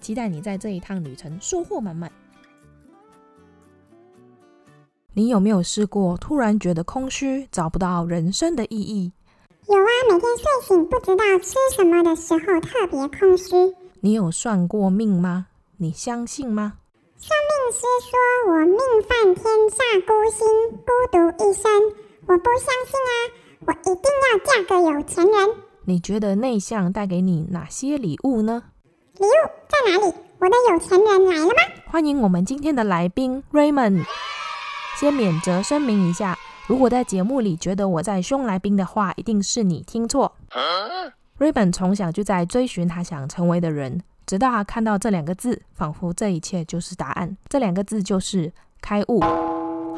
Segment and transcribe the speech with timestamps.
[0.00, 2.10] 期待你在这一趟旅程收获满满。
[5.12, 9.12] 你有没有试过突然觉得空虚，找不到人生的意义？
[9.66, 13.54] 有啊，每天睡醒不知道吃什么的时候特别空虚。
[14.00, 15.46] 你有算过命吗？
[15.76, 16.74] 你相信吗？
[17.16, 20.46] 算命师说我命犯天煞孤星，
[20.78, 21.70] 孤独一生。
[22.26, 23.12] 我不相信啊，
[23.66, 25.56] 我一定要嫁个有钱人。
[25.84, 28.62] 你觉得内向带给你哪些礼物呢？
[29.20, 29.30] 礼物
[29.68, 30.14] 在哪里？
[30.38, 31.52] 我的有钱人来了吗？
[31.88, 34.06] 欢迎我们今天的来宾 Raymond。
[34.98, 40.32] 先免责声明一下，如果在节目里觉得我在凶来宾的话，一定是你听错。
[41.38, 47.36] Raymond 从小就在追寻他想成为的人，直到他看到这两个字，仿佛这一切就是答案。
[47.46, 49.20] 这两个字就是开悟。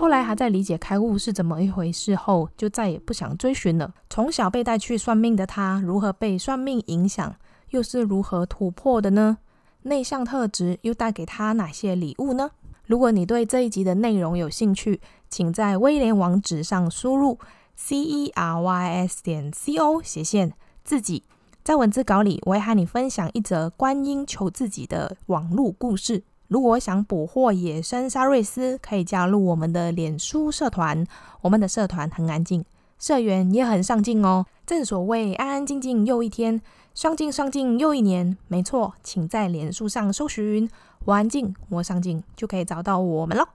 [0.01, 3.95] 后来还在理解开悟是怎么一回事后，就再也不想追寻了。
[4.11, 7.33] 从小被带去算命的他，如何被算命影响，
[7.73, 9.39] 又是如何突破的呢？
[9.83, 12.51] 内向特质又带给他哪些礼物呢？
[12.87, 17.39] 如果你对这一集的内容有兴趣，请在威廉网址上输入
[17.75, 20.53] c e r y s 点 c o 斜线
[20.85, 21.25] 自己。
[21.65, 26.23] 在文字稿里，我会和你分享一则观音求自己的网路故事。
[26.49, 31.07] 如果想捕获野生沙瑞斯，可以加入我们的脸书社团。
[31.41, 32.63] 我们的社团很安静，
[33.03, 34.47] 社员也很上进哦。
[34.65, 36.63] 正所谓安安静静又一天，
[36.95, 38.37] 上进上进又一年。
[38.47, 40.71] 没错，请在脸书上搜寻
[41.07, 43.49] “我安静，我上进”，就可以找到我们了。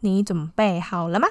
[0.00, 1.28] 你准备好了吗？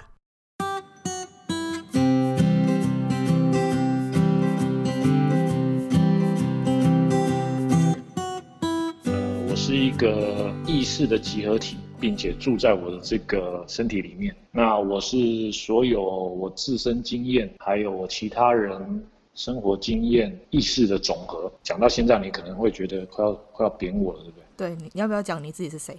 [9.49, 14.35] 我是一个意识的集合体，并且住在我的这个身体里面。
[14.51, 19.01] 那我是所有我自身经验，还有我其他人
[19.35, 21.49] 生活经验意识的总和。
[21.63, 24.75] 讲到现在，你可能会觉得快要快要扁我了，对不对？
[24.75, 25.97] 对，你要不要讲你自己是谁？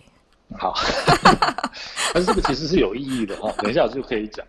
[0.59, 0.75] 好，
[2.13, 4.47] 但是这个其实是有意义的哈，等一下我就可以讲。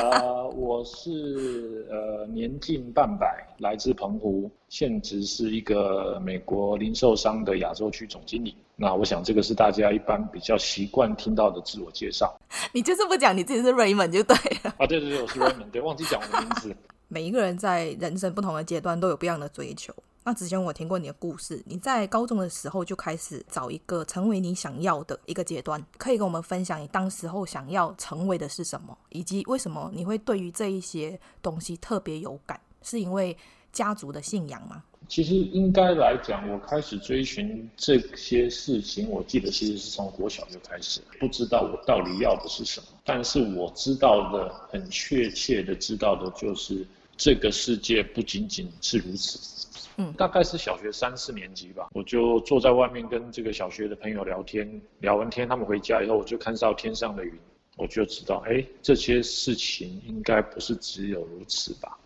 [0.00, 8.56] 呃，我是呃年近半百，来自澎湖，现职是一个美国零售商的亚洲区总经理。
[8.78, 12.38] 那我想这个是大家一般比较习惯听到的自我介绍。
[12.72, 14.74] 你就是不讲你自己是 Raymond 就对了。
[14.78, 16.76] 啊，对对对，我是 Raymond，对，忘记讲我的名字。
[17.08, 19.94] 每一个人在人生不同的阶段都有不一样的追求。
[20.24, 32.60] 那之前我听过你的故事，你在高中的时候就开始找一个成为你想要的一个阶段，可以跟我们分享你当时候想要成为的是什么，以及为什么你会对于这一些东西特别有感？
[32.82, 33.34] 是因为
[33.72, 34.82] 家族的信仰吗？
[35.08, 46.86] 其实应该来讲，我开始追寻这些事情，我记得其实是从国小就开始，不知道我到底要的是什么，但是我知道的很确切的知道的就是
[47.16, 49.38] 这个世界不仅仅是如此。
[49.98, 57.32] 嗯，大概是小学三四年级吧，我就坐在外面跟这个小学的朋友聊天，聊完天他们回家以后，我就看到天上的云，
[57.78, 61.96] 我就知道，哎，这些事情应该不是只有如此吧。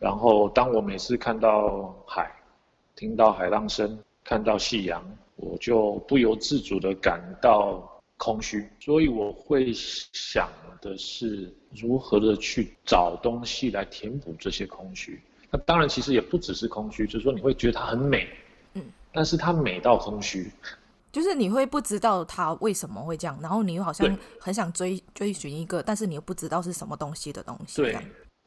[0.00, 2.30] 然后当我每次看到海，
[2.96, 5.04] 听到海浪声，看到夕阳，
[5.36, 10.48] 我就不由自主地感到空虚，所以我会想
[10.80, 15.20] 的是如何的去找东西来填补这些空虚。
[15.50, 18.26] 那当然，其实也不只是空虚，就是说你会觉得它很美，
[18.72, 20.50] 嗯，但是它美到空虚，
[21.12, 27.82] 就是你会不知道它为什么会这样，然后你又好像很想追追寻一个，但是你又不知道是什么东西的东西。
[27.82, 27.94] 对，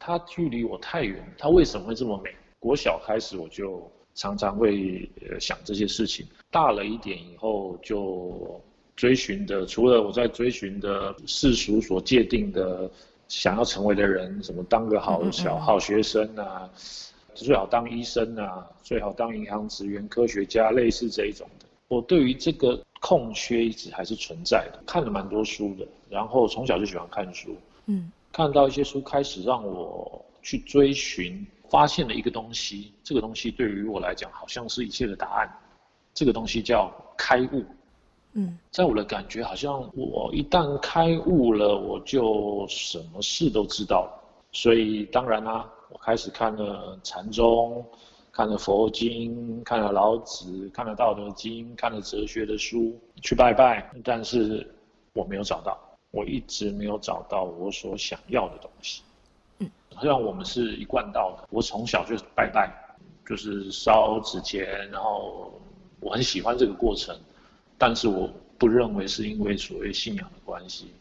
[0.00, 2.34] 它距离我太远，它为什么会这么美？
[2.58, 3.90] 国小开始我就
[4.20, 5.08] 常常会
[5.40, 8.60] 想这些事情，大了一点以后就
[8.94, 12.90] 追寻的，除了我在追寻的世俗所界定的。
[13.30, 16.68] 想要成为的人，什么当个好小好学生啊，
[17.32, 21.66] 最好当医生啊，最好当银行职员、科学家，类似这一种的。
[21.86, 24.82] 我对于这个空缺一直还是存在的。
[24.84, 27.56] 看了蛮多书的，然后从小就喜欢看书，
[27.86, 35.50] 嗯，看到一些书开始让我去追寻，发现了一个东西，这个东西对于我来讲好像是一切的答案。
[36.12, 37.64] 这个东西叫开悟。
[38.32, 44.20] 嗯，在我的感觉，好像我一旦开悟了，我就什么事都知道了。
[44.52, 47.84] 所以当然啦、啊，我开始看了禅宗，
[48.32, 53.90] 看了佛经，看了老子，看了道德经，看了哲学的书，去拜拜。
[54.04, 54.68] 但是
[55.12, 55.78] 我没有找到，
[56.10, 59.02] 我一直没有找到我所想要的东西。
[59.60, 59.70] 嗯，
[60.00, 62.70] 虽然我们是一贯道的，我从小就拜拜，
[63.24, 65.58] 就是烧纸钱，然后
[66.00, 67.16] 我很喜欢这个过程，
[67.78, 68.28] 但是我
[68.58, 70.92] 不认为是因为所谓信仰的关系，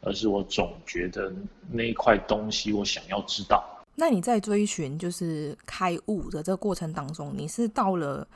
[0.00, 1.32] 而是我总觉得
[1.70, 3.64] 那一块东西我想要知道。
[3.94, 8.26] 那你在追寻就是开悟的这个过程当中，你是到了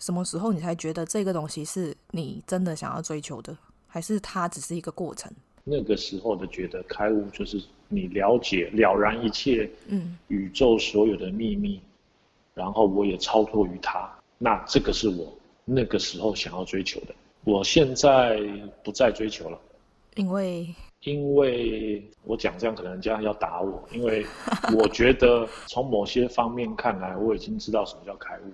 [0.00, 3.56] 什么时候你才觉得这个东西是你真的想要追求的，
[3.86, 5.32] 还是它只是一个过程？
[5.68, 11.82] 那个时候的觉得开悟就是你了解了然一切，嗯，宇宙所有的秘密，嗯，
[12.54, 14.08] 然后我也超脱于它。
[14.38, 17.14] 那这个是我那个时候想要追求的。
[17.42, 18.40] 我现在
[18.84, 19.58] 不再追求了，
[20.14, 20.72] 因为。
[21.00, 23.82] 因为我讲这样，可能人家要打我。
[23.92, 24.24] 因为
[24.76, 28.52] 我觉得从某些方面看来，我已经知道什么叫开悟。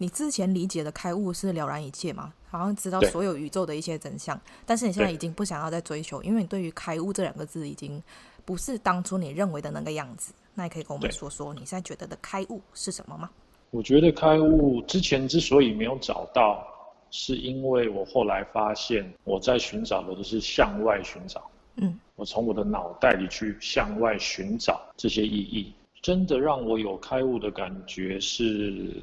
[0.00, 2.32] 你之前理解的开悟是了然一切吗？
[2.48, 4.40] 好像知道所有宇宙的一些真相。
[4.64, 8.02] 但是你现在已经不想要再追求，因为你对于开悟这两个字已经
[8.46, 10.32] 不是当初你认为的那个样子。
[10.54, 13.28] 那你可以跟我们说说，你现在觉得的开悟是什么吗？
[13.70, 16.66] 我觉得开悟之前之所以没有找到，
[17.10, 21.50] 是因为我后来发现我在寻找的都是向外寻找。
[21.76, 28.94] 嗯，我从我的脑袋里去向外寻找这些意义，真的让我有开悟的感觉是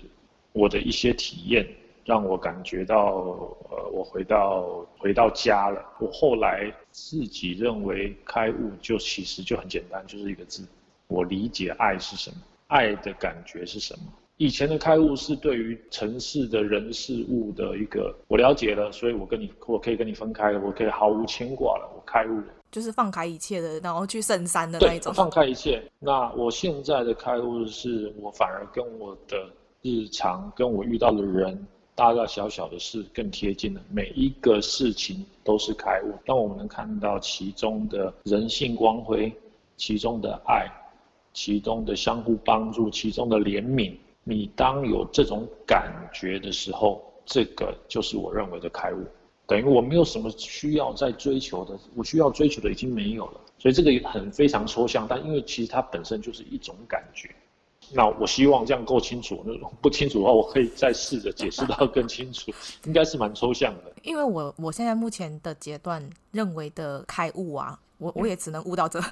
[0.57, 1.68] 我的一些体验，
[2.04, 3.13] 让我感觉到，
[3.69, 5.80] 呃，我回到回到家了。
[6.00, 10.63] 我后来自己认为开悟就其实就很简单，就是一个字，
[11.07, 12.38] 我理解爱是什么，
[12.68, 14.06] 爱的感觉是什么。
[14.38, 22.45] 以前的开悟是对于城市的人事物的一个我了解了，所以我跟你我可以跟你分开了，我可以毫无牵挂了，我开悟了。
[22.69, 25.13] 就是放开一切的，然后去圣山的那一种。
[25.13, 25.81] 放开一切。
[26.00, 29.50] 那我现在的开悟是，我反而跟我的
[29.81, 33.81] 日常，跟我遇到的人，大大小小的事更贴近了。
[33.89, 36.13] 每一个事情都是开悟。
[36.25, 39.31] 当我们能看到其中的人性光辉，
[39.77, 40.68] 其中的爱，
[41.33, 43.95] 其中的相互帮助，其中的怜悯。
[44.24, 49.06] 你当有这种感觉的时候，这个就是我认为的开悟。
[49.45, 55.07] 等于我没有什么需要再追求的，我需要追求的已经没有了，所以这个也很非常抽象。
[55.09, 57.29] 但因为其实它本身就是一种感觉，
[57.94, 59.42] 那我希望这样够清楚。
[59.45, 62.51] 那种不清楚的话，我可以再试着解释到更清楚。
[62.86, 63.94] 应该是蛮抽象的。
[64.04, 69.01] 因为我我现在目前的阶段认为的开悟啊，我我也只能悟到这。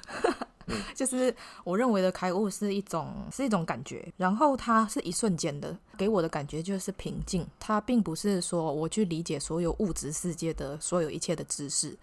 [0.96, 1.32] 就是
[1.62, 7.46] 我认为的开悟是一种是一种感觉，然后它是一瞬间的，给我的感觉就是平静。
[7.60, 11.96] 它并不是说我去理解所有物质世界的所有一切的知识，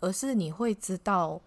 [0.00, 1.38] 而是你会知道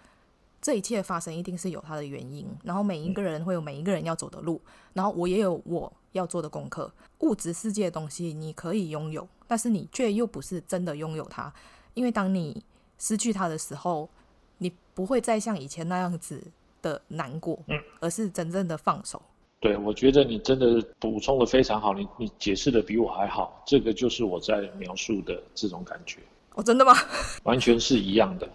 [0.61, 2.47] 这一切发生一定是有它的原因。
[2.63, 4.61] 然后每一个人会有每一个人要走的路，
[4.93, 6.91] 然后我也有我要做的功课。
[7.19, 11.53] 物质世界的东西你可以拥有，但是你却又不是真的拥有它，
[11.93, 12.63] 因为当你
[12.97, 14.09] 失去它的时候，
[14.57, 16.41] 你不会再像以前那样子。
[16.81, 19.21] 的难过，嗯，而是真正的放手。
[19.59, 26.21] 对，我觉得你真的补充的非常好，你你解释的比我还好，这个就是我在描述的这种感觉。
[26.55, 26.93] 哦，真的吗？
[27.43, 28.49] 完全是一样的，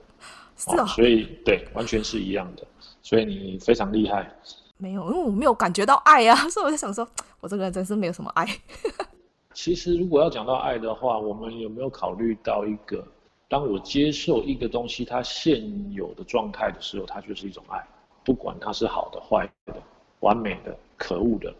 [0.56, 2.66] 是啊、哦哦，所以对，完全是一样的，
[3.02, 4.30] 所以你非常厉害。
[4.76, 7.06] 没有，因为我没有感觉到爱啊， 所以我在想说，
[7.40, 8.46] 我这个人真是没有什么爱。
[9.54, 13.06] 其实，如果要讲到爱的话，我们有没有考虑到一个，
[13.48, 15.62] 当我接受一个东西它现
[15.92, 17.80] 有的状态的时候，它就是一种爱。
[18.24, 19.74] 不管它是好的、坏的、
[20.20, 21.54] 完美的、可恶的，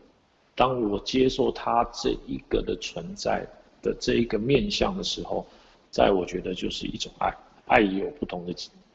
[0.57, 3.47] 当我接受它这一个的存在
[3.80, 5.47] 的这一个面相的时候，
[5.90, 7.33] 在我觉得就是一种爱。
[7.66, 8.52] 爱也有不同的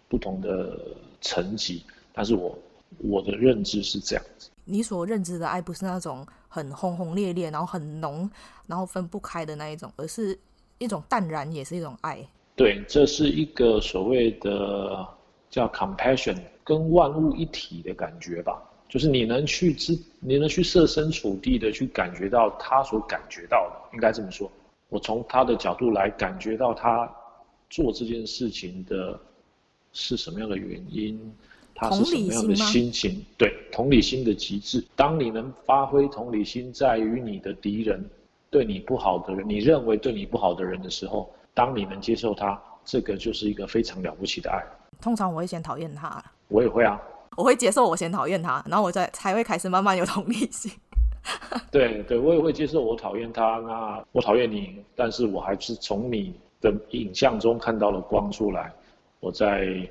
[0.09, 0.77] 不同的
[1.21, 2.57] 层级，但是我
[2.97, 4.49] 我的认知是这样子。
[4.65, 8.29] 你所认知的爱不是那种很轰轰烈烈，然后很浓，
[8.67, 10.37] 然后分不开的那一种，而是
[10.79, 12.19] 一种淡然，也是一种爱。
[12.55, 15.07] 对，这是一个所谓的
[15.49, 16.35] 叫 compassion。
[16.61, 24.47] 跟万物一体的感觉吧，就是你能去知，你能去设身处地的去感觉到他所感觉到的，应该这么说。
[24.89, 27.11] 我从他的角度来感觉到他
[27.71, 29.19] 做这件事情的
[29.93, 31.19] 是什么样的原因，
[31.73, 33.23] 他是什么样的心情？
[33.37, 34.83] 对，同理心的极致。
[34.95, 38.03] 当你能发挥同理心，在于你的敌人，
[38.49, 44.63] 对你不好的人，你认为对你不好的人的时候，当你能接受他，这个就是一个非常了不起的爱。
[45.01, 46.23] 通常我会先讨厌他。
[46.47, 46.99] 我也会啊，
[47.37, 50.71] 我会接受我先讨厌他，然后我再才会开始慢慢有同理心。
[51.69, 58.73] 对对，我也会接受我讨厌他，那我讨厌你，但是我还是从你的影像中看到了光出来，
[59.19, 59.87] 我在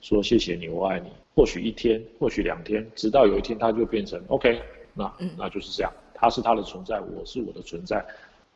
[0.00, 1.10] 说谢谢你，我爱你。
[1.34, 4.60] 或许一天，或许两天，直到有一天他就变成 OK，
[4.94, 8.04] 那、嗯、那就是这样，它是它的存在，我是我的存在，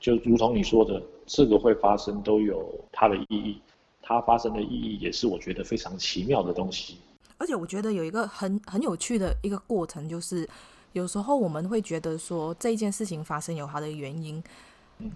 [0.01, 3.61] 就如同你说的，这个会发生都有它的意义，
[4.03, 6.97] 它发生的意义也是我觉得非常奇妙的东西。
[7.39, 10.47] 而且我觉得有一个很很有趣的一个过程，就是
[10.93, 14.43] 有时候我们会觉得说这一件事情发生有它的原因。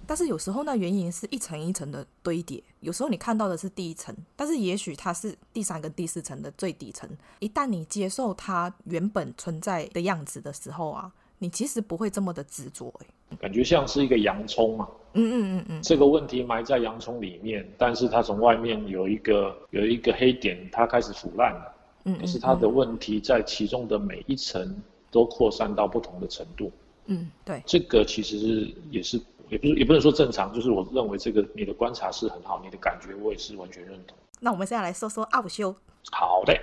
[0.06, 7.08] 但是有时候那原因是一层一层的堆叠，有时候你看到的是第一层，但是也许它是第三跟、第四层的最底层。
[7.38, 12.92] 一旦你接受它原本存在的样子的时候啊，你其实不会这么的执着。
[13.00, 14.88] 哎，感觉像是一个洋葱嘛。
[15.14, 15.82] 嗯嗯嗯嗯。
[15.82, 21.74] 这个问题埋在洋葱里面，但是它从外面有一个有一个黑点，它开始腐烂了。
[22.04, 22.20] 嗯，嗯，嗯。
[22.20, 24.76] 可是它的问题在其中的每一层
[25.10, 26.70] 都扩散到不同的程度。
[27.06, 27.62] 嗯，对。
[27.64, 29.20] 这个其实是也是。
[29.48, 34.16] 也不是，也不能说正常，就是我认为这个你的观察是很好，你的感觉我也是完全认同。
[34.40, 35.74] 那我们现在来说说奥修。
[36.10, 36.56] 好的。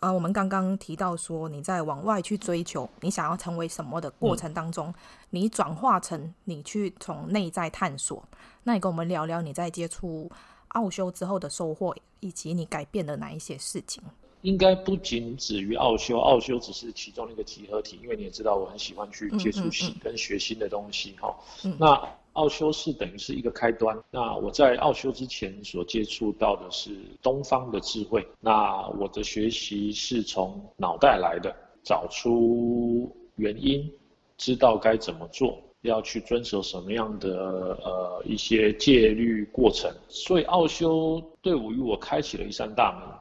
[0.00, 4.94] 啊，我们刚刚提到说你在往外去追求你想要成为什么的过程当中，嗯、
[5.30, 8.22] 你转化成你去从内在探索。
[8.64, 10.30] 那你跟我们聊聊你在接触
[10.68, 14.02] 奥修之后的收获，以及你改变了哪一些事情？
[14.42, 21.34] 应该不仅止于奥修，奥修只是其中一个集合体，因为你也知道我很喜欢去接触新跟学新的东西哈。
[21.64, 23.98] 嗯嗯嗯、那奥修是等于是一个开端。
[24.10, 26.90] 那我在奥修之前所接触到的是
[27.22, 28.26] 东方的智慧。
[28.40, 33.90] 那我的学习是从脑袋来的，找出原因，
[34.36, 39.90] 知道该怎么做，要去遵守什么样的呃一些戒律过程。
[40.08, 43.16] 所以奥修对我与我开启了一扇大门。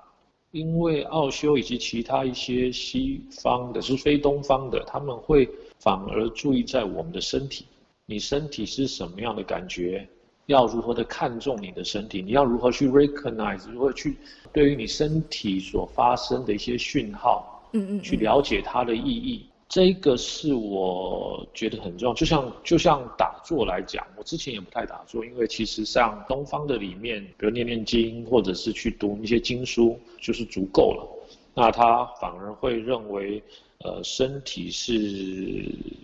[0.52, 7.66] 因为奥修以及其他一些西方的，是非东方的，他们会反而注意在我们的身体。
[8.08, 10.08] 你身体是什么样的感觉？
[10.46, 12.22] 要如何的看重你的身体？
[12.22, 13.68] 你要如何去 recognize？
[13.72, 14.16] 如何去
[14.54, 19.48] 对于你身体所发生的一些讯号，嗯嗯，去了解它的意义？
[19.68, 22.14] 这个是我觉得很重要。
[22.14, 31.08] 就像就像打坐来讲，我之前也不太打坐，因为其实像东方的里面，比如念念经，或者是去读一些经书，就是足够了。
[31.56, 33.42] 那他反而会认为，
[33.80, 34.94] 呃，身体是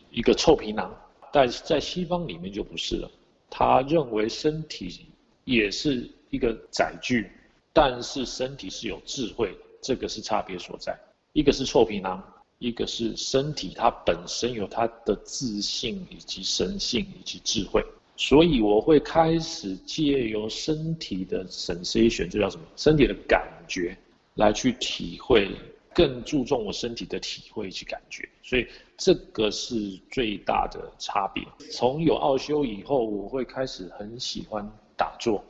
[0.09, 0.91] 一个臭皮囊。
[1.31, 3.09] 但是在西方里面就不是了，
[3.49, 5.05] 他认为身体
[5.45, 7.31] 也是一个载具，
[7.71, 10.97] 但是身体是有智慧，这个是差别所在。
[11.33, 12.21] 一个是臭皮囊，
[12.59, 17.83] 一个是身体，它本身有它的自信以及神性以及智慧。
[18.17, 22.63] 所以我会开始借由身体的 sensation，这叫什么？
[22.75, 23.97] 身体的感觉
[24.35, 25.49] 来去体会。
[25.93, 28.65] 更注重我身体的体会及感觉，所以
[29.01, 29.75] 这个是
[30.11, 31.43] 最大的差别。
[31.71, 34.63] 从有奥修以后，我会开始很喜欢
[34.95, 35.43] 打坐。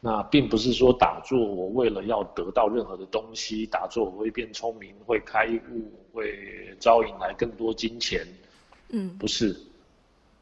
[0.00, 6.32] 那并不是说打坐我为了要得到任何的东西，打坐我会变聪明、会开悟、会
[6.78, 8.24] 招引来更多金钱。
[8.90, 9.60] 嗯，不是，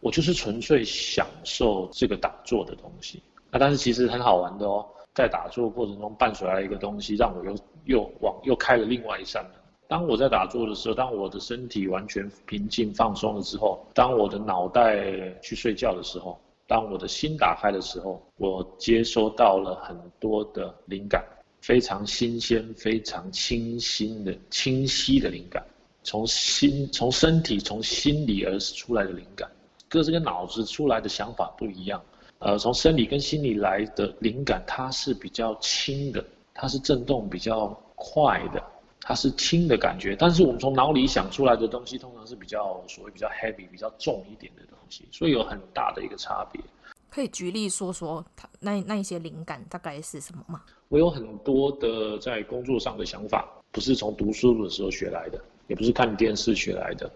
[0.01, 3.23] 我就是纯粹享受这个打坐的东西。
[3.51, 4.87] 那但是其实很好玩的哦。
[5.15, 9.53] 在打坐过程中伴随来一个东西，让我又又往又开了另外一扇门。
[9.89, 21.25] 当我在打坐的时候，当我的身体完全平静放松了之后，当我的脑袋去睡觉的时候，当我的心打开的时候，我接收到了很多的灵感，
[21.61, 25.65] 非常新鲜、非常清新的、清晰的灵感，
[26.03, 29.49] 从心、从身体、从心里而出来的灵感，
[29.89, 32.03] 跟这个脑子出来的想法不一样。
[32.41, 38.63] 呃，从生理跟心理来的灵感，它是比较轻的，它是震动比较快的，
[39.07, 40.17] 它是轻的感觉。
[40.19, 46.61] 但是我们从脑里想出来的东西，通常是比较所谓比较 heavy、比较重一点的东西，所以有很大的一个差别。
[47.09, 50.63] 可以举例说说，它那那一些灵感大概是什么吗？
[50.89, 57.09] 我有很多的在工作上的想法，不是从读书的时候学来的，也不是看电视学来的，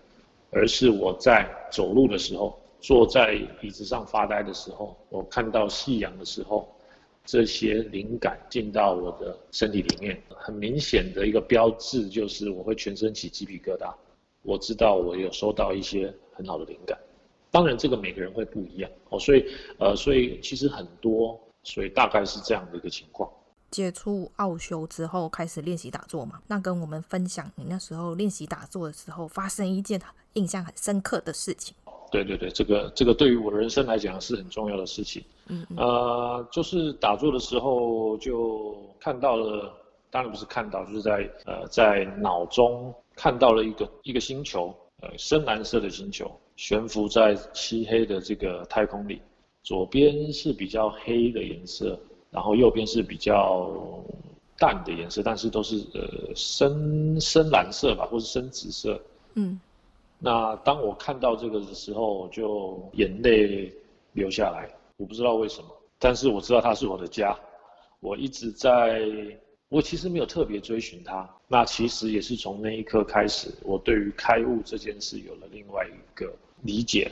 [0.53, 2.57] 而是我在走路的时候。
[2.83, 6.67] 坐在椅子上发呆的时候，我看到夕阳的时候，
[7.25, 13.93] 这些灵感进到我的身体里面，很明显的一个标志就是我会全身起鸡皮疙瘩。
[14.43, 16.99] 我知道我有收到一些很好的灵感，
[17.51, 19.45] 当然这个每个人会不一样哦，所以
[19.79, 23.31] 呃，所以其实很多，所以大概是这样的一个情况。
[23.71, 30.01] 接触奥修之后开始练习打坐嘛，那跟我们分享你那时候练习打坐的时候发生一件
[30.33, 31.77] 印象很深刻的事情。
[32.11, 35.23] 对对对，这个这个对于我的人生来讲是很重要的事情。
[35.49, 39.73] 嗯，嗯，呃，就是打坐的时候就看到了，
[40.11, 49.21] 当然不是看到，就是在呃在脑中看到了一个一个星球，呃深蓝色的星球悬浮在漆黑的这个太空里，
[49.63, 51.99] 左边是比较黑的颜色，
[52.31, 53.71] 然后右边是比较
[54.59, 59.01] 淡的颜色，但是都是呃深深蓝色吧，或是深紫色。
[59.35, 59.61] 嗯。
[60.23, 63.73] 那当我看到这个的时候，就眼泪
[64.13, 64.69] 流下来。
[64.99, 67.35] 我不知道为什么，但是我知道它是我的家。
[68.01, 69.01] 我一直在，
[69.71, 71.29] 我其实没有特别追寻它。
[71.49, 76.31] 那其实也是从那一刻开始，我对于开悟这件事有了另外一个
[76.63, 77.11] 理解。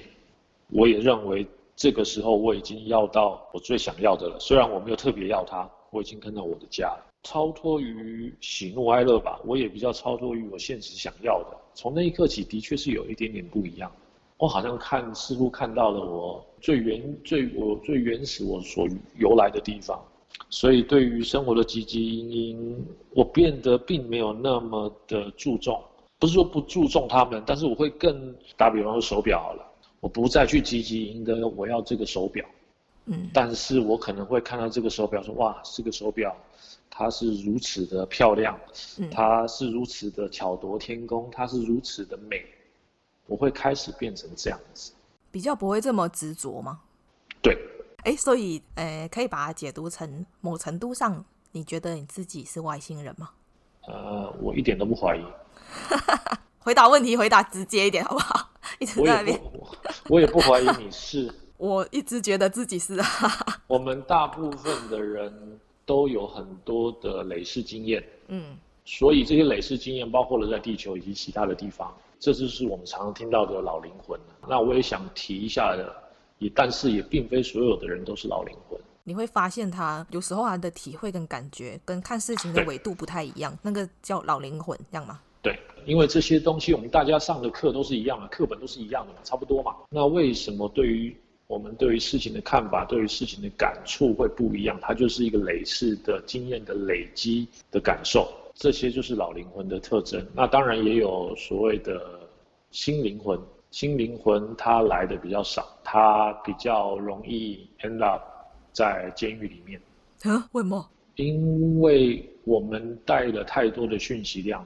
[0.70, 7.07] 我也认为这个时候我已经要到我最想要的了，虽然我没有特别要它，我已经看到我的家了。
[7.30, 11.56] 超脱于喜怒哀乐吧，我也比较超脱于我现实想要的。
[11.74, 13.92] 从那一刻起，的确是有一点点不一样。
[14.38, 20.02] 我好像看，似乎看到了我最原、最我最原始我所由来的地方。
[20.48, 25.78] 所以，对于生活的汲汲营营，我变得并没有那么的注重。
[26.18, 29.62] 不是说不注重他们，但是我会更打比方说手表好了，
[30.00, 32.42] 我不再去汲汲营营的我要这个手表。
[33.04, 36.34] 嗯，但是我可能会看到这个手表说哇，这个手表。
[36.98, 38.58] 它是如此的漂亮，
[39.08, 42.44] 它是如此的巧夺天工，它是如此的美，
[43.26, 44.90] 我会开始变成这样子，
[45.30, 46.80] 比较不会这么执着吗？
[47.40, 47.56] 对，
[48.02, 53.30] 哎，所以，呃，可以把它解读成某程度上，你觉得你自己是外星人吗？
[53.86, 55.24] 呃，我一点都不怀疑。
[56.58, 58.50] 回答问题，回答直接一点好不好？
[58.80, 59.40] 一直在那边，
[60.08, 63.06] 我也不 怀疑你是，我一直觉得自己是啊。
[63.68, 65.60] 我们大部分的人。
[65.88, 68.54] 都有很多的累世经验，嗯，
[68.84, 74.20] 所以这些累世经验包括了在地球以及其他的地方，这就是我们常常听到的老灵魂。
[74.46, 75.90] 那我也想提一下的，
[76.38, 78.78] 也但是也并非所有的人都是老灵魂。
[79.02, 85.18] 你会发现他有时候他的体会跟感觉跟看事情的维度不太一样，那个叫老灵魂，这样吗？
[85.40, 89.74] 对，因为这些东西我们大家上的课都是一样的，课本都是一样的嘛，差不多嘛。
[89.88, 91.16] 那为什么对于
[91.48, 100.24] 我们对于事情的看法，对于事情的感触会不一样，它就是一个累世的经验的累积的感受，这些就是老灵魂的特征。
[100.34, 102.20] 那当然也有所谓的
[102.70, 103.40] 新灵魂，
[103.70, 108.22] 新灵魂它来的比较少，它比较容易 end up
[108.70, 109.80] 在监狱里面。
[110.24, 110.46] 啊？
[110.52, 110.86] 为什么？
[111.16, 114.62] 因为我们带了太多的讯息量，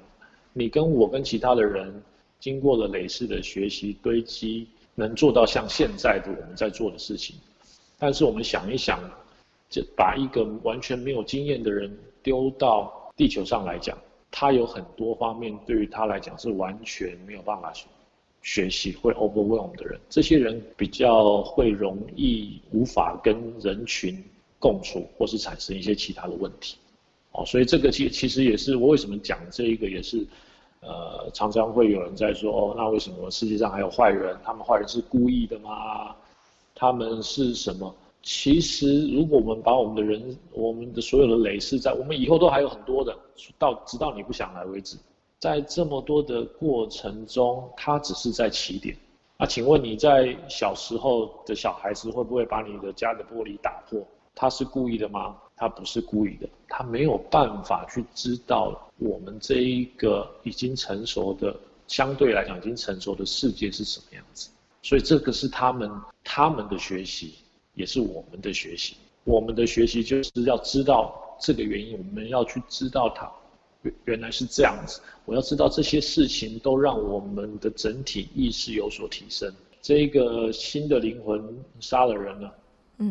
[0.52, 2.02] 你跟我跟其他的人
[2.40, 4.66] 经过了累世的学习堆积。
[4.94, 7.36] 能做到像现在的我们在做的事情，
[7.98, 9.00] 但是我们想一想，
[9.70, 11.90] 就把一个完全没有经验的人
[12.22, 13.96] 丢到地球上来讲，
[14.30, 17.72] 他有很多方面对于他来讲是完全没有办法
[18.42, 24.22] 学习，会 overwhelm 的人，这些人比较会容易无法跟人群
[24.58, 26.76] 共处，或是产生一些其他的问题。
[27.32, 30.26] 哦，所以这个其其实也是我为什么讲这一个也是。
[30.82, 34.36] 呃，常常会有人在说，哦，那为什么世界上还有坏人？
[34.44, 36.14] 他们坏人是故意的吗？
[36.74, 37.94] 他们是什么？
[38.22, 43.16] 其实，如果我们把我们的人，我们的所有的累世，在我们以后都还有很多的，
[43.58, 44.96] 到直到你不想来为止，
[45.38, 48.96] 在这么多的过程中，他只是在起点。
[49.38, 54.00] 那请问你在小时候的小孩子会不会把你的家的玻璃打破？
[54.34, 55.36] 他是故意的吗？
[55.62, 61.54] 他不是故意的，他没有办法去知道我们这一个已经成熟的，
[61.86, 64.50] 相对来讲已经成熟的世界是什么样子。
[64.82, 65.88] 所以这个是他们
[66.24, 67.34] 他们的学习，
[67.74, 68.96] 也是我们的学习。
[69.22, 73.30] 我们的学习就是要知道这个原因，我们要去知道它
[73.82, 75.00] 原原来是这样子。
[75.24, 79.48] 我要知道这些事情都让我们的整体意识有所提升。
[79.80, 81.40] 这一个新的灵魂
[81.78, 82.52] 杀了人了，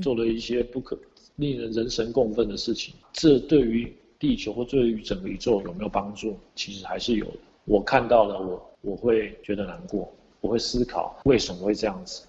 [0.01, 0.99] 做了一些不可。
[1.41, 6.37] 令人人神共愤的事情，这对于地球或对于整个宇宙有没有帮助？
[6.55, 7.37] 其实还是有的。
[7.65, 10.07] 我看到了，我我会觉得难过，
[10.39, 12.23] 我会思考为什么会这样子。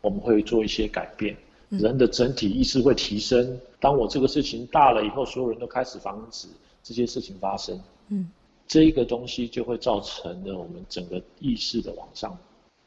[0.00, 1.36] 我们会做一些改变，
[1.70, 3.58] 人的整体意识会提升。
[3.80, 6.46] 当我这个事情大了以后，所有人都开始防止
[6.82, 7.80] 这些事情发生。
[8.10, 8.28] 嗯，
[8.68, 12.38] 这一个东西就会造成了我们整个意识的往上。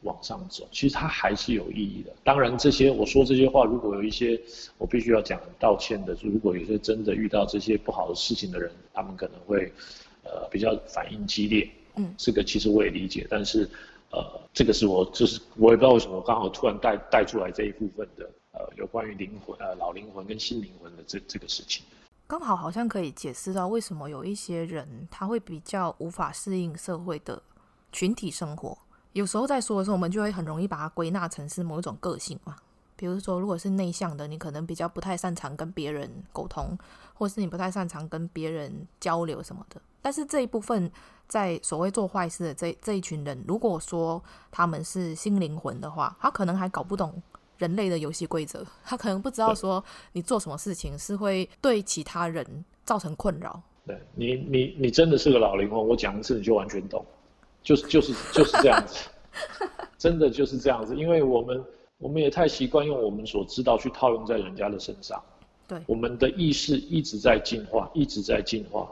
[0.02, 2.14] 往上走，其实它还是有意义的。
[2.24, 4.40] 当然，这些我说这些话，如果有一些
[4.78, 9.72] 我必须要讲道歉的，就如果有些真的遇到这些不好的事情的人，他们可能会
[10.24, 11.70] 呃比较反应激烈。
[11.96, 13.68] 嗯，这个其实我也理解，但是
[14.12, 21.84] 呃，这个是我就是我也不知道为什么刚好突然带带出来这一部分的呃有关于灵魂呃老灵魂跟新灵魂的这这个事情。
[22.28, 27.42] 刚好好像可以解释到为什么有一些人他会比较无法适应社会的
[27.92, 28.78] 群体生活。
[29.18, 32.56] 有时候在说的时候，我们就会很容易把它归纳成是某一种个性嘛。
[32.96, 36.78] 比如说，如果是内向的，你可能比较不太擅长跟别人沟通，
[37.16, 39.82] 或是你不太擅长跟别人交流什么的。
[40.04, 40.92] 但是这一部分
[41.28, 47.20] 在所谓做坏事的这这一群人，如果说他们是新灵魂的话，他可能还搞不懂
[47.58, 52.46] 人类的游戏规则，他可能不知道说你做什么事情是会对其他人
[52.86, 53.60] 造成困扰。
[53.88, 57.04] 对你，你你真的是个老灵魂，我讲一次你就完全懂。
[57.68, 59.10] 就是就是就是这样子，
[59.98, 61.62] 真的就是这样子，因为我们
[61.98, 65.22] 我们也太习惯用我们所知道去套用在人家的身上。
[65.68, 68.90] 对，我们的意识一直在进化，一直在进化。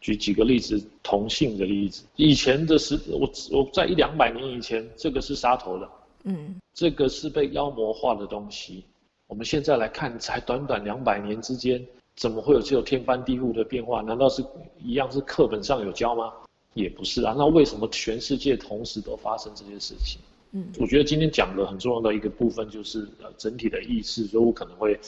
[0.00, 5.90] 举几个例子，同性的例子，以前的是，我我在一两百年以前，这个是杀头的，
[6.24, 8.84] 嗯，这个是被妖魔化的东西。
[9.26, 11.84] 我们现在来看，才短短两百年之间，
[12.16, 14.00] 怎么会有这种天翻地覆的变化？
[14.00, 14.42] 难道是
[14.82, 16.32] 一样是课本上有教吗？
[16.74, 17.34] 也不是啊。
[17.36, 20.20] 那为什么全世界同时都发生这些事情？
[20.52, 24.98] 嗯，我觉得今天讲的很重要的一个部分就是呃整体的意识，所以我可能会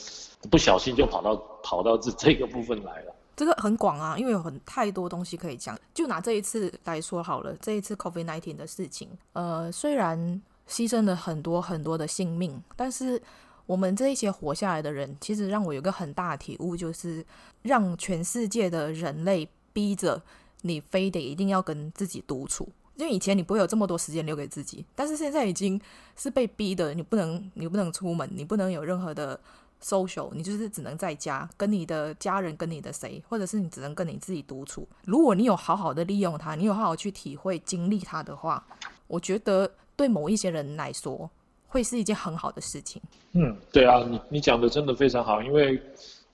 [0.51, 3.15] 不小心就跑到跑到这这个部分来了。
[3.35, 5.75] 这个很广啊，因为有很太多东西可以讲。
[5.95, 13.19] 就拿这一次来说好了，这一次 COVID-19 的事情，呃，虽然牺牲了很多很多的性命，但是
[13.65, 17.25] 我们这一些活下来的人，其实让我有个很大的体悟，就是
[17.63, 20.21] 让全世界的人类逼着
[20.61, 22.69] 你非得一定要跟自己独处。
[22.97, 25.79] 因为以前你不会有这么多时间留给自己，但是现在已经
[26.15, 29.39] 是被逼的，你不能，你不能出门，你不能有任何的
[29.81, 34.87] social，你就是只能在家跟你的家人，跟你的谁，或者是你只能跟你自己独处。
[35.05, 38.63] 如果你有好好的利用它，你有好好去体会经历它的话，
[39.07, 41.27] 我觉得对某一些人来说
[41.69, 43.01] 会是一件很好的事情。
[43.31, 45.81] 嗯，对啊，你你讲的真的非常好，因为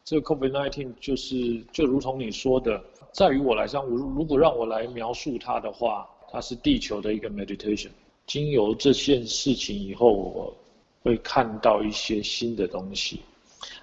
[0.07, 6.09] 这个 COVID-19 就是就如同你说的，在于我来讲，我如果让我来描述它的话。
[6.29, 7.87] 它是地球的一个 meditation。
[8.25, 10.53] 经由这件事情以后，我
[11.01, 13.21] 会看到一些新的东西。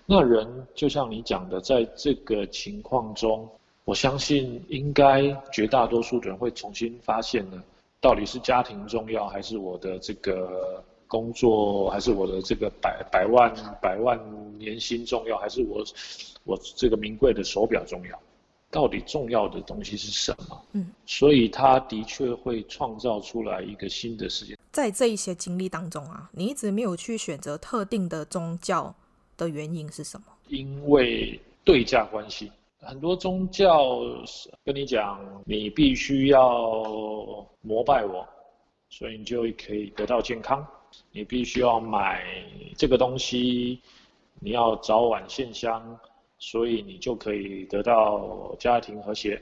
[0.04, 3.48] 那人就像你讲的，在这个情况中，
[3.86, 7.64] 我相信应该绝大多数的人会重新发现呢，
[7.98, 14.18] 到底是家庭重要，还是我的这个工作，还是我的这个百百万百万
[14.58, 15.84] 年薪重要，还是我
[16.42, 18.18] 我这个名贵的手表重要？
[18.68, 20.60] 到底重要的东西是什么？
[20.72, 24.58] 嗯，所以他的确会创造出来一个新的世界。
[24.72, 28.92] 在这一些经历当中啊，你一直没有去选择特定的宗教
[29.36, 30.26] 的原因是什么？
[30.48, 32.50] 因为对价关系，
[32.80, 34.00] 很多宗教
[34.64, 36.82] 跟你讲，你必须要
[37.60, 38.26] 膜拜我，
[38.90, 40.66] 所以你就可以得到健康。
[41.12, 42.24] 你必须要买
[42.76, 43.80] 这个东西，
[44.40, 45.98] 你要早晚献香。
[46.36, 49.40] 所以你就可以得到家庭和谐。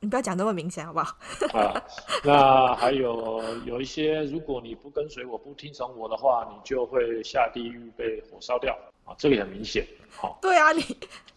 [0.00, 1.14] 你不要讲那么明显，好不好？
[1.52, 1.82] 啊，
[2.24, 8.72] 那还有有一些，如果你不跟随我，不听从我的话，你就会下地狱被火烧掉
[9.04, 9.84] 啊，这个也很明显。
[10.08, 10.82] 好，对啊，你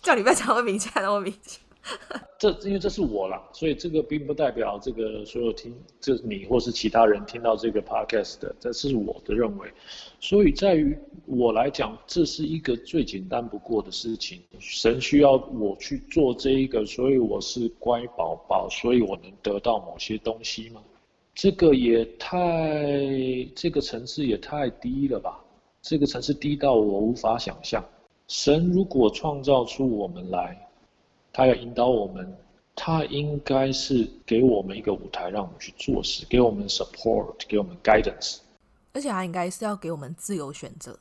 [0.02, 1.60] 叫你不要讲那么明显，那么明显。
[2.38, 9.68] 这因为这是我啦，所以这个并不代表这个所有听，就是你或是其他人听到这个 podcast 的，这是我的认为。
[10.20, 14.40] 所以在于我来讲，这是一个最简单不过的事情。
[14.60, 20.82] 神需要我去做这一个，所以我是乖宝宝，所以我能得到某些东西吗？
[21.34, 22.38] 这个也太，
[23.56, 25.44] 这个层次也太低了吧？
[25.82, 27.84] 这个层次低到我无法想象。
[28.28, 30.68] 神如果创造出我们来。
[31.34, 32.36] 他要引导我们，
[32.76, 38.40] 他应该是给我们一个舞台，让我们去做事，给我们 support，给我们 guidance，
[38.94, 40.98] 而且他应该是要给我们自由选择。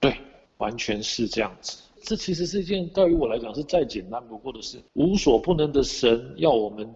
[0.00, 0.16] 对，
[0.58, 1.82] 完全是这样子。
[2.00, 4.80] 这其实是一件对于我来讲是再简单不过的事。
[4.94, 6.94] 无所不能的神要我们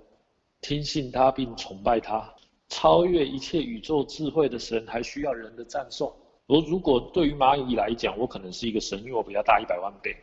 [0.61, 2.33] 听信他并崇拜他，
[2.69, 6.11] 超越一切宇宙智慧的神还需要人的赞颂。
[6.47, 10.17] 而如果对于蚂蚁来讲，我可能是一个神，因为我比他大一百万倍。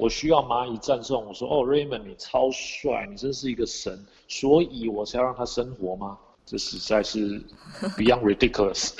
[0.00, 6.16] 我需要蚂蚁赞颂，我说哦，Raymond，你超帅，你真是一个神，所以我才要让他生活吗？
[6.46, 7.38] 这实在是
[7.98, 8.94] beyond ridiculous。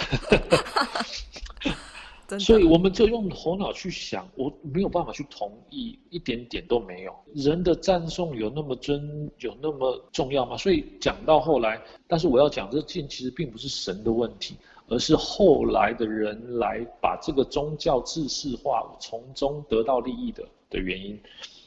[2.38, 7.14] 所以我们就用头脑去想，我没有办法去同意，一点点都没有。
[7.34, 10.54] 人的赞颂有那么尊，有那么重要吗？
[10.54, 14.54] 所以讲到后来，但是我要讲这件其实并不是神的问题，
[14.88, 20.46] 而是后来的人来把这个宗教制式化，从中得到利益的。
[20.70, 21.20] 的原因，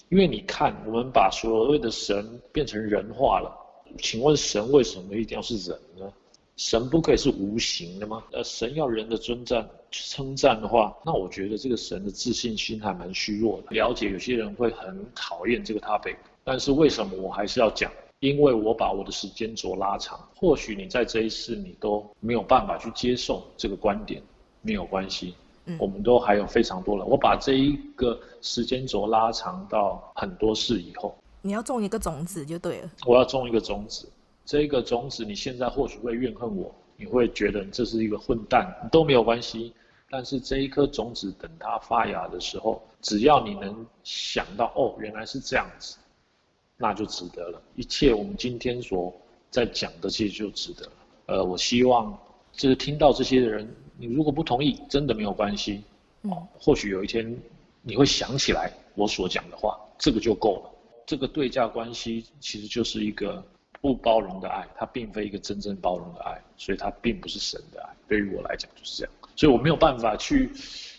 [0.09, 3.53] 因为你看，我们把所谓的神变成人化了。
[3.99, 6.11] 请问神为什么一定要是人呢？
[6.55, 8.23] 神不可以是无形的吗？
[8.31, 13.67] 呃，神要人的尊赞、称赞的话，那我觉得这个神的自信心还蛮虚弱的。
[13.71, 17.91] 了解有些人会很讨厌这个 topic，但是为什么我还是要讲？
[18.19, 20.17] 因为我把我的时间轴拉长。
[20.35, 24.21] 或许你在这一世你都没有办法去接受这个观点，
[24.61, 25.33] 没有关系。
[25.65, 27.05] 嗯，我们都还有非常多了。
[27.05, 32.91] 我把这一个时间轴拉长到很多事以后，你要种一个种子就对了。
[33.05, 34.09] 我要种一个种子，
[34.45, 39.73] 这一个种子你现在或许会怨恨我，你会觉得你这是一个混蛋，都没有关系。
[40.09, 45.97] 但是这一颗种子等它发芽的时候，只要你能想到哦，原来是这样子，
[46.77, 47.61] 那就值得了。
[47.75, 49.13] 一切我们今天所
[49.49, 50.91] 在讲的，其实就值得了。
[51.27, 52.17] 呃，我希望。
[52.55, 53.67] 就是听到这些的人，
[54.07, 55.81] 你如果不同意，真的没有关系。
[56.23, 57.33] 嗯，或许有一天
[57.81, 60.71] 你会想起来我所讲的话，这个就够了。
[61.05, 63.41] 这个对价关系其实就是一个
[63.79, 67.89] 不包容的爱，它并非一个真正包容的爱，所以它并不是神的爱。
[68.07, 70.51] 对于我来讲就是这样，所以我没有办法去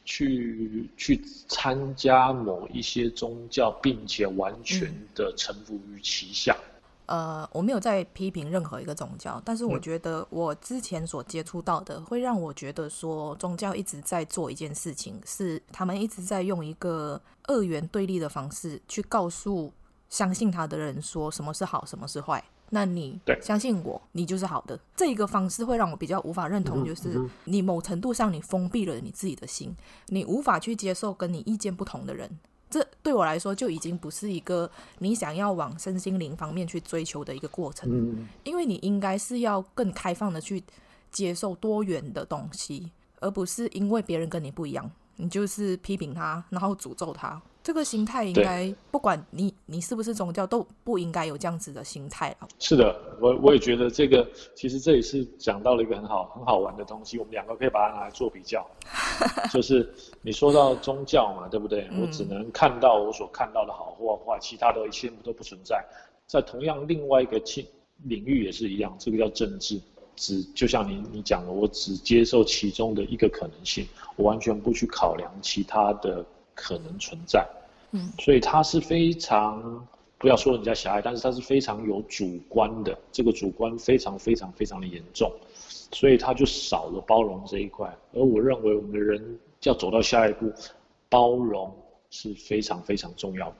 [0.06, 6.56] 去去参加某一些宗教，并且完全的臣服于其下。
[6.56, 6.73] 嗯
[7.06, 19.72] 呃，我没有在批评任何一个宗教，但是我觉得我之前所接触到的，会让我觉得说宗教一直在做一件事情，是他们一直在用一个二元对立的方式去告诉
[20.08, 22.42] 相信他的人说什么是好，什么是坏。
[22.70, 24.76] 那你相信我，你就是好的。
[24.96, 29.76] 这一个方式会让我比较无法认同，就是你某程度上你封闭了你自己的心，
[30.08, 32.38] 你无法去接受跟你意见不同的人。
[32.74, 40.60] 这对我来说就已经不是一个你想要往身心灵方面去追求的一个过程，嗯，因为你应该是要更开放的去
[41.12, 47.40] 接受多元的东西，而不是因为别人跟你不一样，你就是批评他，然后诅咒他。
[47.64, 52.46] 这个心态应该，不管你你是不是宗教，都不应该有这样子的心态了。
[52.58, 58.68] 是的，我我也觉得这个，其实这也是讲到了一个很好很好玩的东西，我们两个可以把它拿来做比较。
[59.50, 61.88] 就是你说到宗教嘛，对不对？
[61.98, 65.82] 我只能看到我所看到的好或坏，其他的一切都不存在。
[66.26, 67.42] 在同样另外一个
[68.02, 69.80] 领域也是一样，这个叫政治，
[70.16, 76.22] 只就像你你讲的，我只接受其中的一个可能性，我完全不去考量其他的。
[76.54, 77.46] 可能存在，
[77.90, 79.86] 嗯，所以他是非常
[80.18, 85.30] 不要说人家狭隘，但是他是非常有主观的，这个主观非常非常非常的严重，
[85.92, 87.94] 所以他就少了包容这一块。
[88.12, 90.52] 而我认为我们的人要走到下一步，
[91.08, 91.74] 包容
[92.10, 93.56] 是非常非常重要的。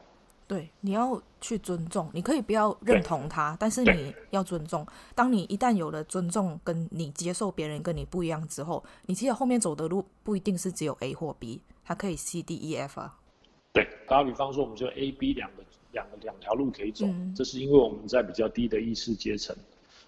[0.47, 4.87] 对，你要去尊重，你可以不要认同他，但是你要尊重。
[5.15, 11.61] 当你一旦有了尊重，跟你接受别人跟你不一样之后，你其实后面走的路不一定是只有 A 或 B。
[11.85, 13.15] 它可以 C D E F 啊，
[13.73, 19.55] 对，打比方说，我们就 A B 两个两个两条路可以走，嗯，这是因为我们在比较低的意识阶层，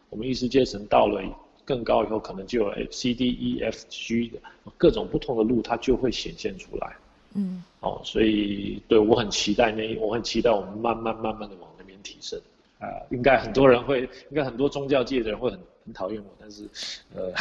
[0.08, 1.22] 我们意识阶层到了
[1.64, 4.40] 更高以后，可能就有 C D E F G 的
[4.78, 6.96] 各种不同的路，它就会显现出来。
[7.34, 12.40] 嗯，哦，所以对我很期待那，我很期待我们慢慢慢慢的往那边提升。
[12.78, 16.68] 啊、呃，应该很多人会，应该很多宗教界的人会很很讨厌我，但是
[17.14, 17.32] 呃，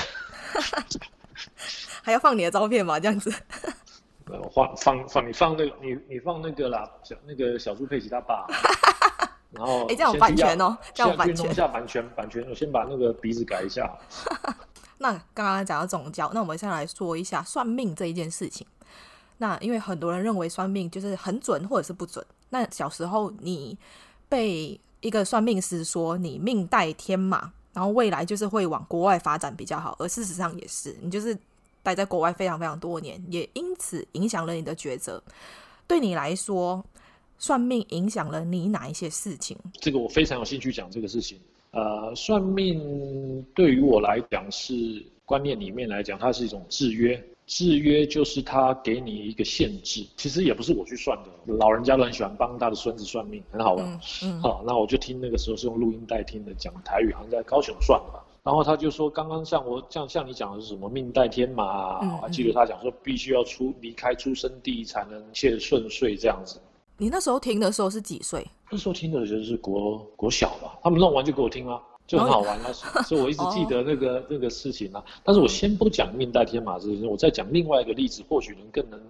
[2.03, 2.99] 还要放你的照片吗？
[2.99, 3.31] 这样子。
[4.53, 8.47] 放放放，你放那个，你你放那个啦，小那个小猪佩奇他爸，
[9.51, 13.87] 然后哎，这样有版权哦，这样有版权，弄一下版权版权，我先把那个鼻子改一下。
[14.97, 18.65] 那刚刚讲到宗教，那我们先来说一下算命这一件事情。
[19.37, 22.25] 那因为很多人认为算命就是很准或者是不准。
[22.49, 23.77] 那小时候你
[24.27, 31.37] 被一个算命师说你命带天马，然后未来就是会往国外发展比较好，而事实上也是，你就是。
[31.85, 35.21] 待在国外非常非常多年，也因此影响了你的抉择。
[35.85, 36.83] 对你来说，
[37.37, 39.55] 算命影响了你哪一些事情？
[39.73, 41.39] 这个我非常有兴趣讲这个事情。
[41.69, 44.73] 呃，算命对于我来讲是
[45.25, 47.23] 观念里面来讲，它是一种制约。
[47.45, 50.03] 制约就是它给你一个限制。
[50.17, 53.85] 其实也不是我去算的，老人家都很喜欢帮他的孙子算命，很好玩。
[53.85, 54.41] 嗯，嗯。
[54.41, 58.24] 好，那我就听那个时候是用录音带听的，讲台语，好像在高雄算的吧。
[58.45, 62.19] 然后他就说，刚刚像我像像你讲的是什么命带天马啊？
[62.21, 66.61] 我还记得他讲说，必须要出离开出生地才能一切顺遂这样子。
[66.95, 68.45] 你那时候听的时候是几岁？
[68.69, 75.03] 那时候听的就是国国小吧，他们弄完就给我听啊，就很好玩啊，所以我一直 记得那个那个事情啊。
[75.23, 79.01] 但是我先不讲命带天马这件事，我再讲另外一个例子，或许能更能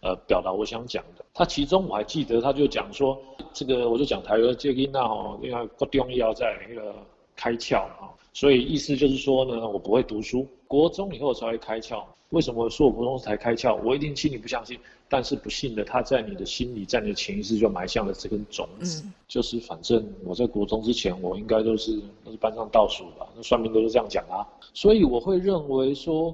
[0.00, 1.22] 呃表达我想讲的。
[1.34, 3.18] 他其中我还记得，他就讲说，
[3.52, 6.94] 这个我就讲台湾这个那哦，因为国中要在那个
[7.36, 8.08] 开窍啊。
[8.38, 12.04] 所以意思就是说呢，我不会读书，国中以后才会开窍。
[12.28, 13.76] 为什么我说我国中才开窍？
[13.82, 19.02] 我一定心里不相信，但是不幸的，他在你的心里，在你的潜意识就埋下了这根种子。
[19.04, 24.46] 嗯、就是反正我在国中之前，我应该都是都是班上倒数吧，那算命都是这样讲啊。
[24.72, 26.32] 所以我会认为说，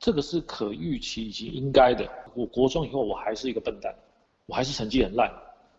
[0.00, 2.04] 这个是可预期以及应该的。
[2.34, 3.94] 我国中以后我还是一个笨蛋，
[4.46, 5.32] 我还是成绩很烂，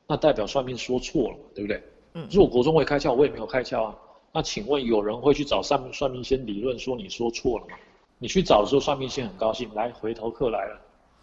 [0.08, 1.84] 那代表算命说错了，对不对？
[2.14, 2.26] 嗯。
[2.32, 3.98] 如果国中会开窍，我也没有开窍啊。
[4.36, 7.78] 那请问有人会去找算命算命先理论说你说错了吗？
[8.20, 10.78] 你去找的时候，算命先很高兴，来回头客来了，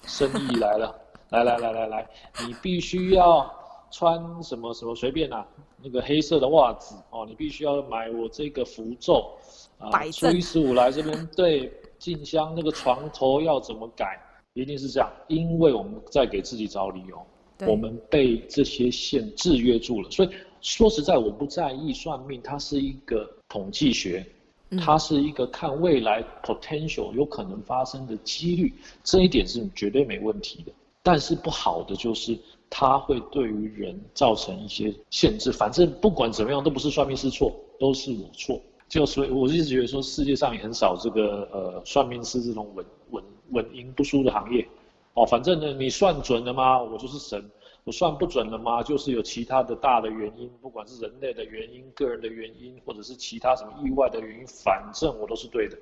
[0.06, 0.98] 生意来了，
[1.28, 2.08] 来来来来来，
[2.46, 3.54] 你必须要
[3.90, 5.46] 穿什么什么随便啊，
[5.82, 9.30] 那个黑色的袜子哦，你必须要买我这个符咒
[9.76, 14.18] 啊，初一十五来这边对进香，那个床头要怎么改，
[14.54, 17.22] 一定是这样，因为我们在给自己找理由，
[17.70, 20.30] 我们被这些线制约住了，所以。
[20.62, 24.24] 说实在，我不在意算命，它是一个统计学，
[24.80, 28.72] 它是一个看未来 potential 有可能发生的几率，
[29.02, 30.72] 这一点是绝对没问题的。
[31.02, 32.38] 但是不好的就是
[32.70, 35.50] 它会对于人造成一些限制。
[35.50, 38.60] 反正不管怎么样，都不是算命师错，都是我错。
[38.88, 44.64] 就所以我一直觉得说，世界上也很少这个呃算命师这种稳稳稳赢不输的行业。
[45.14, 46.80] 哦，反正呢，你算准了吗？
[46.80, 47.44] 我就是神。
[47.84, 48.82] 我算不准了吗？
[48.82, 55.76] 就是有其他的大的原因，不管是人类的原因、个人的原因，或者是其他什么意外的原因，反正我都是对的。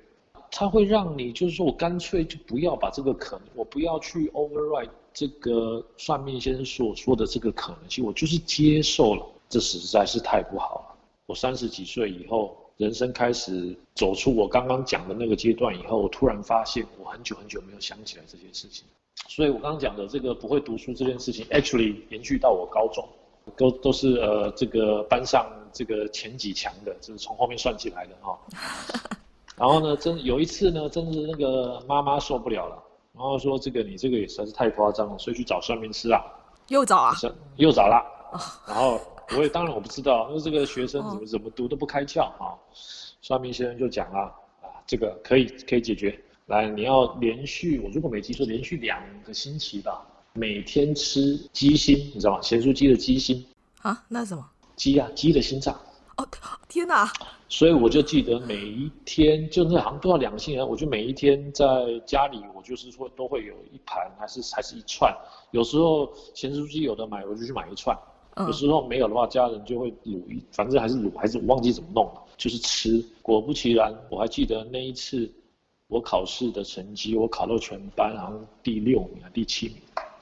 [0.49, 9.25] 它会让你就是说我干脆就不要把这个可能，我不要去 override 这个算命先生所说的这个可能性，我就是接受了。
[9.47, 10.95] 这实在是太不好了。
[11.27, 18.85] 我三十几岁以后，人生开始走出我刚刚讲的那个阶段以后，我突然发现我很久很久没有想起来这件事情。
[19.33, 23.07] 所以我刚刚讲的这个不会读书这件事情，actually 延续到我高中，
[23.55, 28.37] 都都是呃这个班上这个前几强的，就是从后面算起来的哈。
[29.55, 36.21] 然后呢，真有一次呢，真是那个妈妈受不了了，然后说这个你这个也实在是太夸张了，所以去找算命师啊。
[36.67, 37.13] 又找啊？
[37.55, 38.05] 又找啦。
[38.67, 38.99] 然后
[39.37, 42.51] 我也当然我不知道，因为这个学生怎么怎么读都不开窍啊。
[43.21, 44.23] 算命先生就讲了
[44.61, 46.21] 啊，这个可以可以解决。
[46.51, 52.41] 来，你要连续，我如果没记错，连续两个星期吧，每天吃鸡心，你知道吗？
[52.41, 53.45] 咸酥鸡的鸡心
[53.81, 54.03] 啊？
[54.09, 54.45] 那是什么？
[54.75, 55.73] 鸡啊，鸡的心脏。
[56.17, 56.27] 哦，
[56.67, 57.09] 天哪！
[57.47, 61.65] 所以我就记得每一天，就是好像都要两个星期，我就每一天在
[62.05, 65.09] 家里，我就是说都会有一盘，还是还是一串。
[65.51, 67.97] 有时候咸酥鸡有的买，我就去买一串。
[68.35, 68.45] 嗯。
[68.45, 73.01] 有时候没有的话，家人就会卤一，反正还是卤，还是我忘记怎么弄了，就是吃。
[73.21, 75.31] 果不其然，我还记得那一次。
[75.91, 79.75] 我考试的成绩，我考到全班，好像第六名啊，第七名，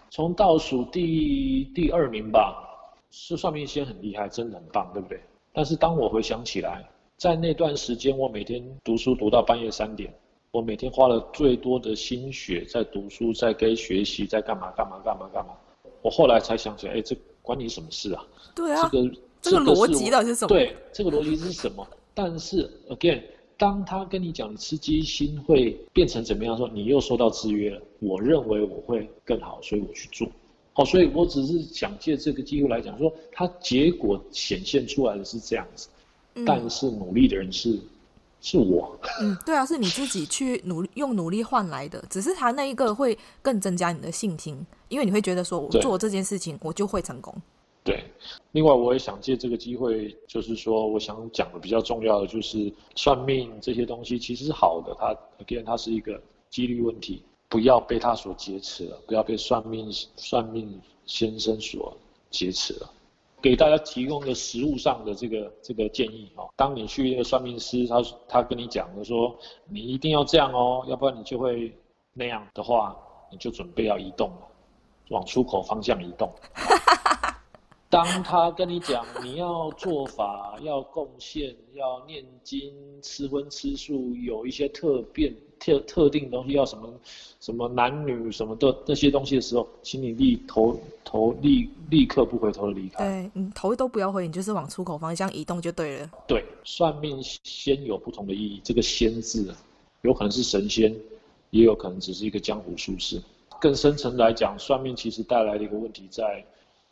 [0.10, 2.68] 从倒数第第二名吧，
[3.12, 5.22] 是算命先生很厉害，真的很棒，对不对？
[5.54, 6.84] 但是当我回想起来，
[7.18, 10.12] 在那段时间，我每天读书读到半夜三点，
[10.50, 15.54] 我每天花了最多的心血在读书，在跟学习，在干嘛干嘛干嘛干嘛。
[16.02, 18.26] 我后来才想起来，哎，这关你什么事啊？
[18.56, 20.48] 对啊，这个这个逻辑到底是什么？
[20.48, 21.88] 对，这个逻辑是什么？
[22.16, 23.22] 但是 again。
[23.60, 27.82] 当他跟你讲你吃鸡心会变成怎么样的时候，你又受到制约了。
[28.00, 30.26] 我认为我会更好，所以我去做。
[30.72, 35.90] 好，所以我只是想借这个机会来讲说，他结果显现出来的是这样子，
[36.36, 37.78] 嗯、但是努力的人是
[38.40, 38.98] 是我。
[39.20, 47.36] 嗯，对啊，是你自己去努力用努力换来的，只是他那一个会更增加你的信心，因为你会觉得说我做这件事情我就会成功。
[47.90, 48.04] 对，
[48.52, 56.22] 另外我也想借这个机会，就是说，我想讲的比较重要的就是算命这些东西其实是好的，它 again 它是一个
[56.52, 61.98] 几率问题，不要被它所劫持了，不要被算命算命先生所
[62.30, 62.88] 劫持了。
[63.42, 69.36] 给大家提供个实务上的这个这个建议哦，当你去那个算命师，他他跟你讲的说，
[69.68, 71.74] 你一定要这样哦，要不然你就会
[72.14, 72.96] 那样的话，
[73.32, 74.48] 你就准备要移动了，
[75.10, 76.32] 往出口方向移动。
[77.90, 82.72] 当他跟你讲你要做法、要贡献、要念经、
[83.02, 86.94] 吃荤吃素，有一些特变特特定东西，要什么
[87.40, 93.04] 什么男女什么的那些东西的时候，请你立头头立立刻不回头的离开。
[93.04, 96.12] 对，你头都不要回，你就是往出口方向移动就对了。
[96.28, 99.52] 对，算命先有不同的意义，这个仙字
[100.04, 100.96] 有可能是神仙，
[101.50, 103.20] 也有可能只是一个江湖术士。
[103.60, 106.46] 更深层来讲，算命其实带来的一个问题在。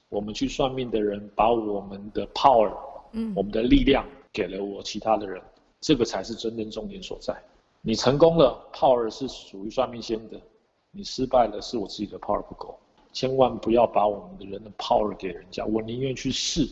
[0.09, 2.71] 我们去算命的人把我们的 power，
[3.11, 5.41] 嗯，我们的力量给了我其他的人，
[5.81, 7.35] 这个才是真正重点所在。
[7.81, 10.37] 你成功了，power 是属于算命先的；
[10.91, 12.77] 你失败了，是我自己的 power 不够。
[13.13, 15.65] 千万不要把我们的人的 power 给人家。
[15.65, 16.67] 我宁愿去试，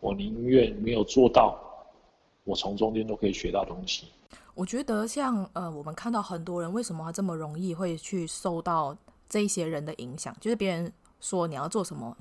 [0.00, 1.58] 我宁愿没有做到，
[2.44, 4.06] 我从中间都可以学到东西。
[4.54, 8.96] 我觉得像呃，我们看到很多人为什么他这么容易会去受到
[9.28, 12.16] 这些人的影响，就是别人说你要做什么。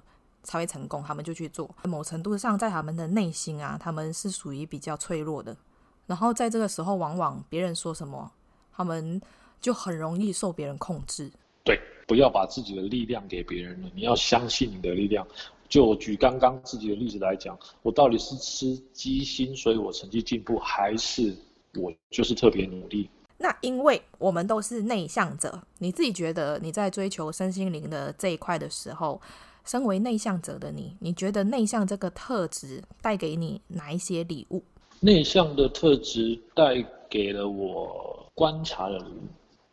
[0.45, 1.69] 才会成功，他们就去做。
[1.84, 5.58] 某程度上，在他们的内心啊，他们是属于比较脆弱的。
[6.05, 8.31] 然后在这个时候，往往别人说什么，
[8.71, 9.21] 他们
[9.60, 11.30] 就很容易受别人控制。
[11.63, 15.28] 对，不要把自己的力量给别人了，你要相信你的力量。
[15.67, 21.36] 就我举刚刚自己的例子来讲，我到底是吃鸡心，所以我成绩进步，还是
[21.74, 23.09] 我就是特别努力？
[23.38, 29.20] 那因为我们都是内向者，你自己觉得你在追求身心灵的这一块的时候，
[29.66, 34.63] 身为内向者的你，你觉得内向这个特质带给你哪一些礼物？
[34.99, 39.24] 内向的特质带给了我观察的礼物，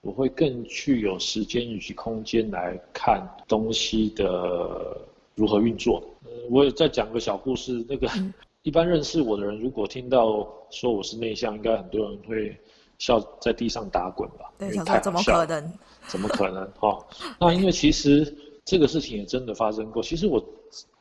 [0.01, 4.97] 我会更具有时间以及空间来看东西的
[5.34, 6.03] 如何运作。
[6.24, 8.09] 呃，我也再讲个小故事，那个
[8.62, 12.57] 一般认识我的人，如果听到说我是内向，应该很多人会
[12.99, 14.51] 笑在地上打滚吧？
[14.59, 15.72] 对，想说怎么可能？
[16.09, 16.64] 怎么可能？
[16.78, 17.07] 哈、哦，
[17.38, 18.34] 那因为其实
[18.64, 20.02] 这个事情也真的发生过。
[20.02, 20.44] 其实我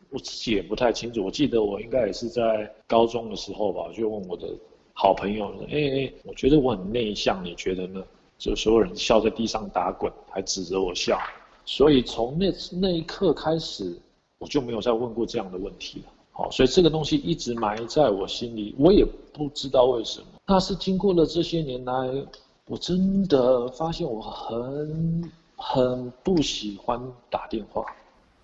[0.10, 1.24] 我自己也不太清楚。
[1.24, 4.48] 我记得我应该也是在高中的时候吧，就问我的
[4.94, 8.04] 好朋友说：“哎哎，我觉得我很内向，你觉得呢？”
[8.38, 11.20] 就所有人笑在地上打滚，还指着我笑。
[11.64, 13.96] 所以从那那一刻开始，
[14.40, 16.06] 我就没有再问过这样的问题了。
[16.32, 20.26] 好，所以这个东西一直埋在我心里，我也不知道为什么。
[20.48, 21.94] 那是经过了这些年来，
[22.66, 25.32] 我真的发现我很
[25.62, 27.00] 很不喜欢
[27.30, 27.86] 打电话。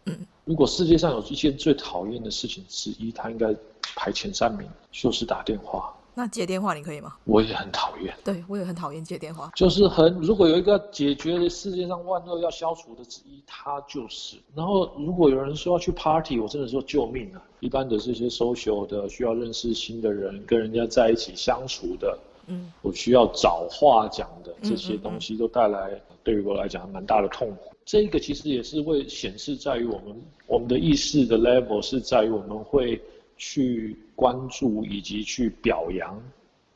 [0.05, 0.15] 嗯，
[0.45, 3.53] 如果世界上有一件最讨厌的事情之一，他应该
[3.95, 5.91] 排前三名，就是打电话。
[6.13, 7.15] 那接电话你可以吗？
[7.26, 8.15] 我也很讨厌。
[8.24, 9.51] 对，我也很讨厌接电话。
[9.55, 14.38] 就是很，如果有一个解决的世界上万恶要消除的之一，它就是。
[14.55, 17.43] 然后如果有人说要去 party，我真的说救命啊！
[17.59, 22.18] 一般的这些 social 的需要认识新的人，跟人家在一起相处的，
[22.48, 27.72] 嗯，我需要找话讲的这些东西，都带来对于我来讲蛮大的痛苦。
[27.86, 33.02] 这个其实也是会显示在于我们我们的意识的 level 是在于我们会。
[33.39, 36.20] 去关注以及去表扬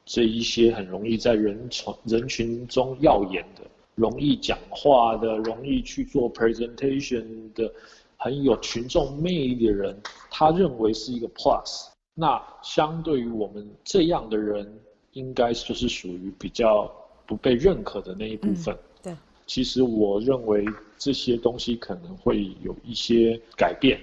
[0.05, 3.63] 这一些很容易在人从人群中耀眼的、
[3.95, 7.67] 容易讲话的、容易去做 presentation 的、
[8.15, 9.99] 很有群众魅力的人，
[10.29, 11.87] 他认为是一个 plus。
[12.13, 14.71] 那相对于我们这样的人，
[15.13, 16.91] 应该就是属于比较
[17.25, 18.73] 不被认可的那一部分。
[18.73, 20.65] 嗯，对，其实我认为
[20.97, 23.99] 这些东西可能会有一些改变，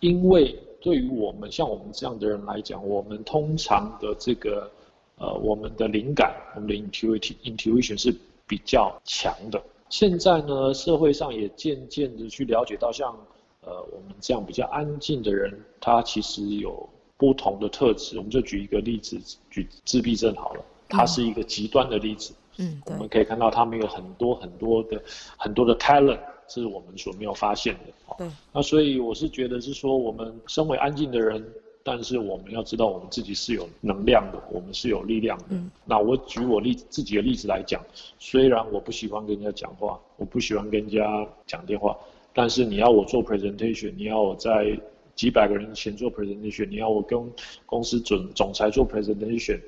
[0.00, 0.56] 因为。
[0.84, 4.68] 对于我们像我们这样的人来讲，我们通常的这个，
[5.16, 8.12] 呃，我们的灵感，我们的 intuition intuition 是
[8.48, 9.62] 比较强的。
[9.90, 13.16] 现在呢，社会上也渐渐的去了解到，像
[13.60, 18.16] 呃我们这样比较安静的人，他其实有不同的特质。
[18.18, 22.34] 我们就举一个例子，举自闭症好了，它是一个极端的例子。
[22.58, 25.02] 嗯，我们可以看到他们有很多很多的
[25.36, 26.18] 很多的 talent。
[26.48, 28.14] 是我们所没有发现的。
[28.18, 28.28] 对。
[28.52, 31.42] 那所以我是觉得是说，我们身为安静的人，
[31.82, 35.44] 但是我们要知道我们自己是有能量的，我们是有力量的。
[35.50, 35.70] 嗯。
[35.86, 37.80] 那我举我例自己的例子来讲，
[38.18, 41.96] 虽然我不喜欢跟人家讲话，我不喜欢跟人家讲电话，
[42.34, 44.78] 但是你要我做 presentation，你要我在
[45.14, 47.18] 几百个人前做 presentation，你要我跟
[47.66, 49.60] 公司总总裁做 presentation，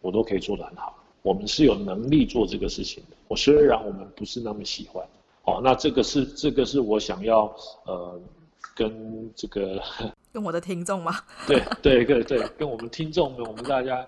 [0.00, 0.96] 我都可以做得很好。
[1.22, 3.16] 我们是有能力做这个事情的。
[3.26, 5.06] 我虽然我们不是那么喜欢。
[5.44, 7.44] 哦，那这个是这个是我想要
[7.86, 8.20] 呃
[8.74, 9.82] 跟这个
[10.30, 11.16] 跟我的听众吗？
[11.46, 14.06] 对对对对，跟我们听众们，我们大家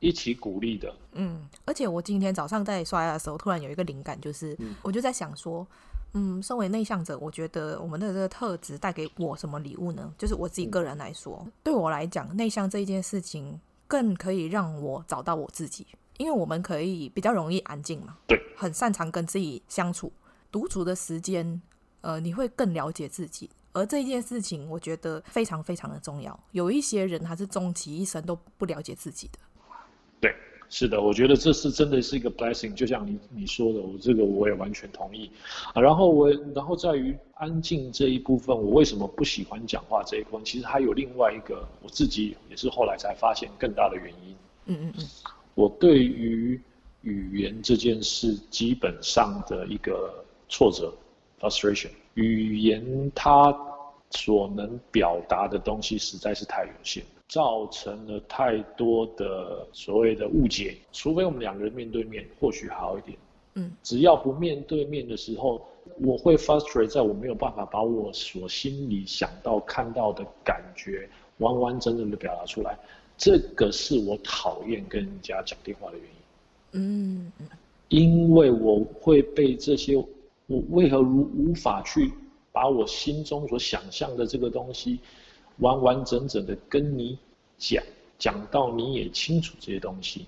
[0.00, 0.92] 一起鼓励的。
[1.12, 5.64] 嗯，而且我今天早上在刷牙的时候，突然有一个灵感，就是、嗯、我就在想说，
[6.12, 10.12] 嗯，身为内向者，我觉得我们的这个特质带给我什么礼物呢？
[10.18, 15.86] 就是我自己个人来说，嗯、对我来讲，内向这一件事情更可以让我找到我自己，
[16.18, 20.12] 因为我们可以比较容易安静嘛，对，很擅长跟自己相处。
[20.50, 21.62] 独处的时间，
[22.00, 26.38] 呃，你会更了解自己，而这件事情我觉得非常非常的重要。
[26.50, 29.38] 有一些人他是终其一生都不了解自己的。
[30.20, 30.34] 对，
[30.70, 35.30] 是的，我觉得这是真的是一个 blessing，就像你你说的，我这个我也完全同意。
[35.74, 40.44] 啊，然后我然后在于安静这一部分，我为什么不喜欢讲话这一部分？
[40.44, 44.36] 其实还有另外一个，我自己也是后来才发现更大的原因。
[44.66, 45.04] 嗯嗯嗯，
[45.54, 46.58] 我对于
[47.02, 50.24] 语言这件事基本上的一个。
[50.52, 50.92] 挫折
[51.38, 53.56] ，frustration，语言它
[54.10, 60.76] 所能表达的东西实在是太有限，造成了太多的所谓的误解。
[60.92, 63.16] 除非我们两个人面对面，或许好一点。
[63.54, 65.66] 嗯，只要不面对面的时候，
[66.00, 71.08] 我会 frustrate，在我没有办法把我所心里想到、看到的感觉
[71.38, 72.78] 完完整整的表达出来。
[73.16, 76.12] 这个是我讨厌跟人家讲电话的原因。
[76.72, 77.32] 嗯，
[77.88, 79.96] 因为我会被这些。
[80.46, 82.10] 我为何如无法去
[82.50, 84.98] 把我心中所想象的这个东西，
[85.60, 87.16] 完完整整的跟你
[87.56, 87.82] 讲，
[88.18, 90.26] 讲到你也清楚这些东西？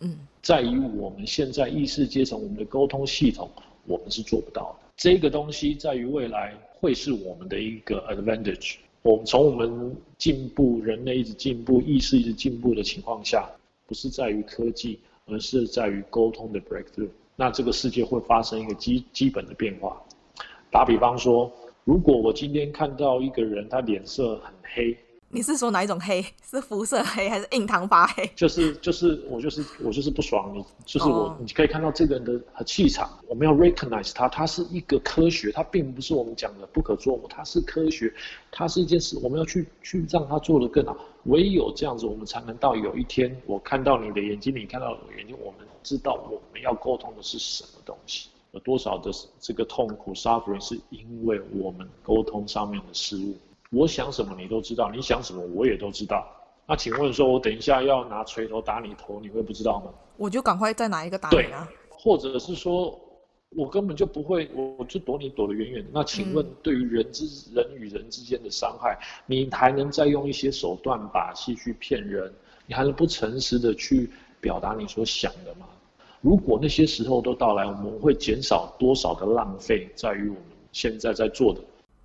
[0.00, 3.50] 嗯，在于我们现在意识阶层，我们的沟通系统，
[3.86, 4.86] 我们是做不到的。
[4.96, 8.76] 这个东西在于未来会是我们的一个 advantage。
[9.02, 13.46] 我们从我们进步，人类一直进步，意识一直进步的情况下，
[13.86, 17.10] 不是在于科技，而是在于沟通的 breakthrough。
[17.36, 20.00] 那这个世界会发生一个基基本的变化。
[20.70, 21.52] 打比方说，
[21.84, 24.96] 如果我今天看到一个人，他脸色很黑，
[25.28, 26.24] 你是说哪一种黑？
[26.42, 28.26] 是肤色黑还是印堂发黑？
[28.34, 31.32] 就是就是我就是我就是不爽你，就是我、oh.
[31.38, 38.10] 你可以看到这个人的气场，我们要 recognize 他，他是一个科学，它并不是我们讲的不可捉摸，它是科学，
[38.50, 40.96] 它是一件事，我们要去去让他做得更好。
[41.24, 53.36] 唯有这样子，我们才能到有一天，我看到你的眼睛，你看到我的眼睛，我们知道我们要沟通的是什么东西，有多少的这个痛苦 suffering 是因为我们沟通上面的失误。
[53.70, 56.24] 我想什么你都知道，你想什么我也都知道。
[56.66, 59.92] 那请问说，我等一下要拿锤头打你头，你会不知道吗？
[60.16, 61.68] 我就赶快再拿一个打你啊！
[61.90, 62.96] 或者是说，
[63.50, 65.90] 我根本就不会，我就躲你躲得远远的。
[65.92, 68.96] 那请问，对于人之、嗯、人与人之间的伤害，
[69.26, 72.32] 你还能再用一些手段把戏去骗人？
[72.66, 74.08] 你还能不诚实的去
[74.40, 75.66] 表达你所想的吗？
[76.24, 81.60] 如果那些时候都到来，我们会减少多少的浪费，在于我们现在在做的。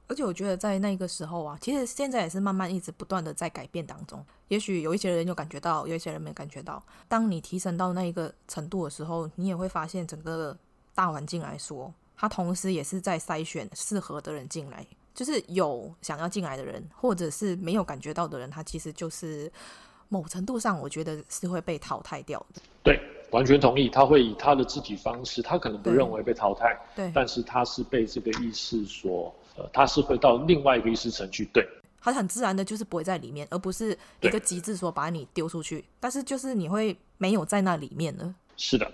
[0.09, 4.21] 而且我觉得在那个时候啊，其实现在也是慢慢一直不断的在改变当中。
[4.49, 6.83] 也许有一些人有感觉到，有一些人没感觉到。
[7.07, 10.57] 当你提升到那一个程度的时候，你也会发现整个
[10.93, 14.85] 大环境来说，它同时也是在筛选适合的人进来。
[15.15, 19.49] 就是有想要进来的人，或者是没有感觉到的人，他其实就是
[20.09, 22.61] 某程度上，我觉得是会被淘汰掉的。
[22.83, 22.99] 对，
[23.31, 23.89] 完全同意。
[23.89, 29.33] 他会以他的自己方式，他可能不认为被淘汰，对，但是他是被这个意识所。
[29.57, 31.67] 呃他是会到另外一个意识层去，对，
[31.99, 38.33] 他很自然的就是不会在里面，而不是一个机制说把你丢出去，但是就是你会没有在那里面呢。
[38.55, 38.89] 是的，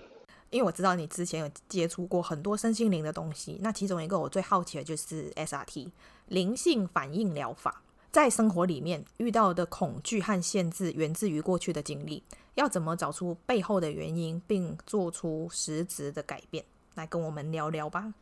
[0.50, 5.88] 因为我知道你之前有接触过很多身心灵的东西，那其中一个我最好奇的就是 SRT
[6.26, 7.80] 灵性反应疗法，
[8.10, 12.24] 在生活里面遇到的恐惧和限制源自于过去的经历，
[12.56, 18.12] 要怎么找出背后的原因，并做出实质的改变，来跟我们聊聊吧。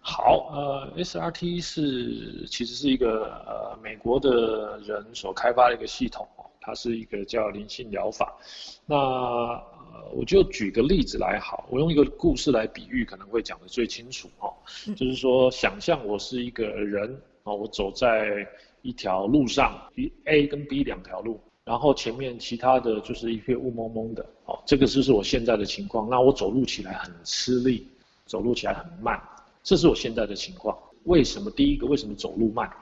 [0.00, 6.26] 好，呃，SRT 是其实是一个呃美国的人所开发的一个系统，
[6.60, 8.36] 它是一个叫灵性疗法。
[8.86, 14.52] 那呃，我就举个例子来好，我用一个故事来比喻，可能会讲得最清楚哈。
[14.94, 18.46] 就是说，想象我是一个人啊，我走在
[18.82, 19.90] 一条路上
[20.24, 26.08] ，A 跟 B 两条路，然后前面其他的就是一片雾蒙蒙的，哦，这个就是我现在的情况。
[26.08, 27.86] 那我走路起来很吃力，
[28.24, 29.20] 走路起来很慢。
[29.62, 30.74] 这是我现在的情况。
[31.04, 31.50] 为什么？
[31.50, 32.72] 第一个，为什么走路慢？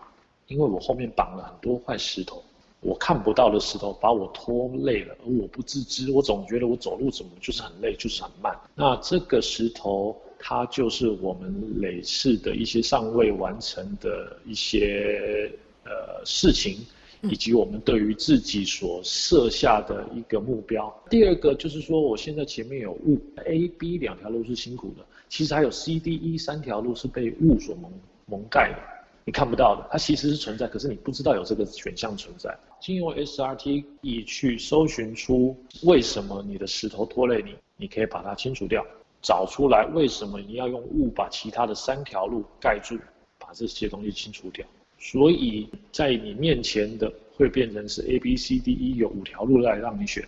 [0.46, 2.40] 因为我后面绑了很多块石头，
[2.78, 6.12] 我看不到的石头把我拖累了，而我不自知。
[6.12, 8.56] 我总觉得我走路怎么就是很累，就是很慢。
[8.76, 15.50] 那这个石头，它就是我们累世的一些尚未完成的一些
[15.84, 16.78] 呃事情，
[17.22, 20.94] 以及我们对于自己所设下的一个目标。
[21.10, 25.04] 第二个就是说，我现在前面有雾，A、B 两条路是辛苦的。
[25.28, 27.90] 其实还有 C、D、E 三条路是被雾所蒙
[28.26, 28.78] 蒙盖的，
[29.24, 32.56] 你看不到的，它其实是存在，可是你不知道有这个选项存在。
[32.80, 38.86] 经由 SRT 以去搜寻出为什么你的石头拖累你，你可以把它清除掉，
[39.20, 42.96] 找出来为什么你要用雾把其他的三条路盖住，
[43.38, 44.64] 把这些东西清除掉。
[44.98, 50.26] 所以在你面前的会变成是 A、B、C、D、E 有五条路来让你选。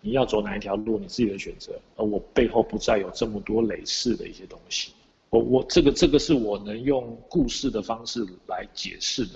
[0.00, 1.72] 你要走哪一条路，你自己的选择。
[1.96, 4.92] 而我背后不再有这么多累世的一些东西。
[5.30, 9.32] 我我这个这个是我能用故事的方式来解释的。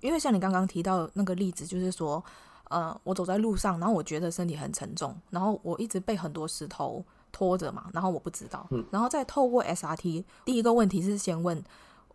[0.00, 2.24] 因为像你刚刚提到那个例子，就是说，
[2.70, 8.66] 呃，我走在路上，然后我觉得身体很沉重，然后我一直被很多石头拖着嘛，然后我不知道。
[8.70, 8.82] 嗯。
[8.90, 11.62] 然后再透过 SRT，第一个问题是先问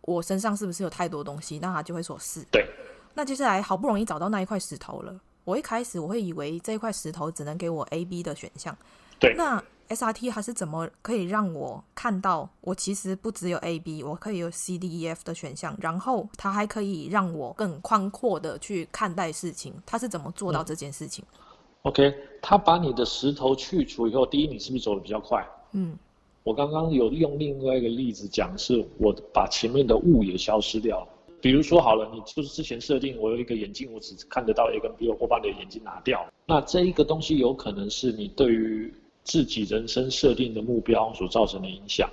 [0.02, 2.44] 我身上是不是有太多东西，那他就会说是。
[2.50, 2.66] 对。
[3.14, 5.14] 那接下来好不容易找到那一块石头了。
[5.44, 8.76] 我一开始我会以为这一块石头只能给我 A、B 的选项，
[9.18, 9.34] 对。
[9.36, 19.74] 那 SRT 它是怎么可以让我看到我其实不只有 A、B，我可以有 C、D、E、F 的选项，然后它还可以让我更宽阔的去看待事情。
[19.84, 21.22] 它是怎么做到这件事情？
[21.32, 21.38] 嗯
[21.82, 25.46] ，OK，它把你的石头去除以后，第一，你是不是走的比较快？
[25.72, 25.98] 嗯。
[26.44, 31.08] 我刚刚有用另外一个例子讲，是我把前面的雾也消失掉了。
[31.40, 36.24] 比如说好了，你就是之前设定我有一个眼镜，我只看得到 A 跟 B，我把你的眼镜拿掉。
[36.46, 38.92] 那这一个东西有可能是你对于
[39.24, 42.08] 自己人生设定的目标所造成的影响，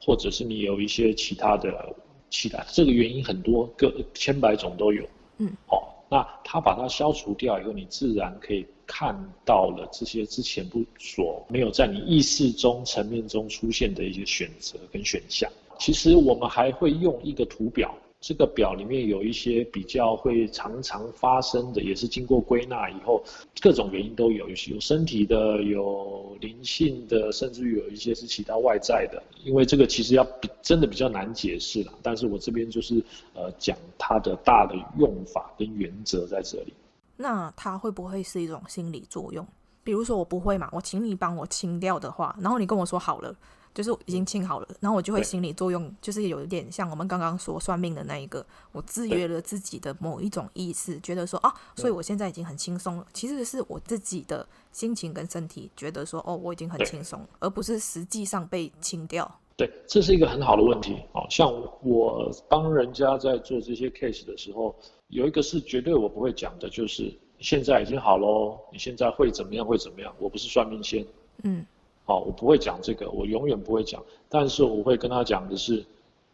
[0.00, 1.94] 或者是你有一些其他的
[2.28, 5.02] 其他这个原因很多个千百种都有。
[5.38, 9.14] 嗯，好，那他把它消除掉以后，你自然可以看
[9.44, 15.50] 到了这些之前不所没有在你意识中层面中出现的一些选择跟选项。
[15.78, 17.94] 其实我们还会用一个图表。
[18.18, 23.22] 这个表里面有一些比较会常常发生的，也是经过归纳以后，
[23.60, 31.92] 各种原因都有，有有身体的，有灵性的，甚至于有一些是其他外在的，因为这个其实要比真的比较难解释了。
[32.02, 36.72] 但是我这边就是呃讲它的大的用法跟原则在这里。
[37.16, 39.46] 那它会不会是一种心理作用？
[39.82, 43.34] 比如说我不会嘛，我请你帮我清掉的话，然后你跟我说好了。
[43.74, 48.42] 就是已经清好了，然后我就会心理作用，就是有一点像我们刚刚说算命的那一个，
[48.72, 53.06] 我制约了自己的某一种意识，觉得说啊，所以我现在已经很轻松了。
[53.12, 59.30] 其实是我自己的心情跟身体觉得说，哦，我已经很轻松，而不是实际上被清掉。
[59.58, 60.96] 对，这是一个很好的问题。
[61.12, 61.52] 哦，像
[61.82, 64.74] 我帮人家在做这些 case 的时候，
[65.08, 69.64] 有一个是绝对我不会讲的，就是现在已经好喽，你现在会怎么样？
[69.64, 70.14] 会怎么样？
[70.18, 71.06] 我不是算命仙。
[71.44, 71.64] 嗯。
[72.04, 74.02] 好，我不会讲这个，我永远不会讲。
[74.28, 75.84] 但是我会跟他讲的是，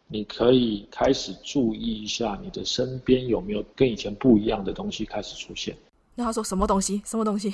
[0.07, 5.75] 你可以开始注意一下你的身边有没有跟以前不一样的东西开始出现。
[6.15, 7.01] 那他说什么东西？
[7.05, 7.51] 什么东西？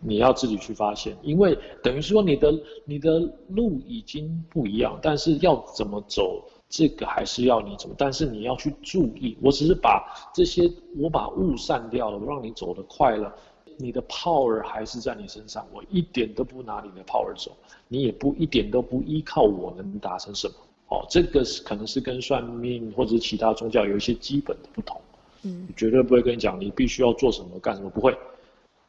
[0.00, 3.18] 你要自己去发现，因为等于说你的你的
[3.48, 7.94] 路已经不一样，但是要怎么走，这个还是要你怎么。
[7.98, 10.04] 但是你要去注意，我只是把
[10.34, 13.34] 这些我把雾散掉了，我让你走得快了。
[13.80, 17.52] 你的 power 还是在你身上，我一点都不拿你的 power 走，
[17.86, 20.54] 你也不一点都不依靠我能达成什么。
[20.88, 25.00] 哦，这个是可能是跟算命或者是其他宗教有一些基本的不同。
[25.42, 28.16] 嗯，绝对不会跟你讲你必须要做什么干什么，不会。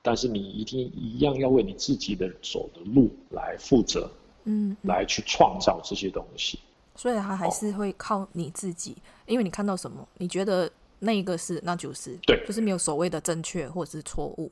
[0.01, 4.09] 但是你一定一样要为你自己的走的路来负责，
[4.45, 6.57] 嗯，来去创造这些东西。
[6.99, 8.93] 所以他还是会靠你自己，
[9.25, 10.69] 因为你看到什么，你觉得
[10.99, 14.51] 那一个是，那就是对，就是没有所谓的正确或者是错误。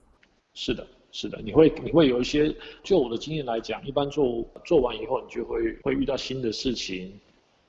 [0.54, 7.12] 是的，是的，你会你会有一些，就我的经验来讲，一般做做完以后，你就会会遇到新的事情，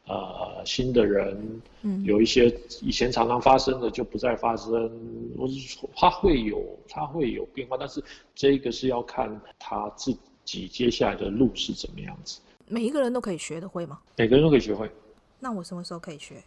[0.06, 2.46] 呃，新的人，嗯，有一些
[2.80, 4.72] 以前常常发生的就不再发生，
[5.36, 8.00] 或是说它会有它会有变化，但是
[8.32, 12.38] 这个是要看他自己接下来的路是怎么样子。
[12.68, 13.98] 每一个人都可以学得会吗？
[14.16, 14.90] 每个人都可以学会。
[15.40, 16.42] 那我什么时候可以学？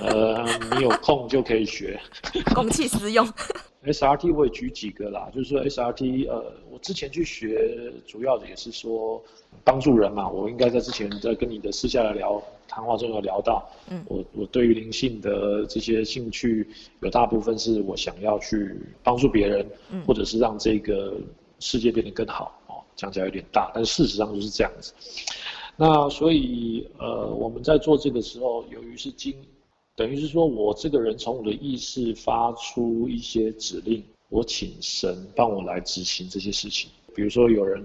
[0.00, 1.98] 呃，你有空就可以学，
[2.54, 3.26] 公器私用。
[3.86, 9.22] SRT 我也举几个啦，就是说 SRT，呃，我之前去学，主要的也是说
[9.64, 10.28] 帮助人嘛。
[10.28, 16.68] 我应该在之前在跟你的私下的聊谈话中有聊到，嗯，我我对于灵性的这些兴趣，
[17.00, 21.14] 有大部分是我想要去帮助别人，嗯，或者是让这个
[21.60, 22.60] 世界变得更好。
[22.96, 24.92] 讲起来有点大，但事实上就是这样子。
[25.76, 29.36] 那所以，呃，我们在做这个时候，由于是经。
[29.94, 36.90] 等于是说，我这个人从我的意识发出一些指令，我请神帮我来执行这些事情。
[37.14, 37.82] 比如说有人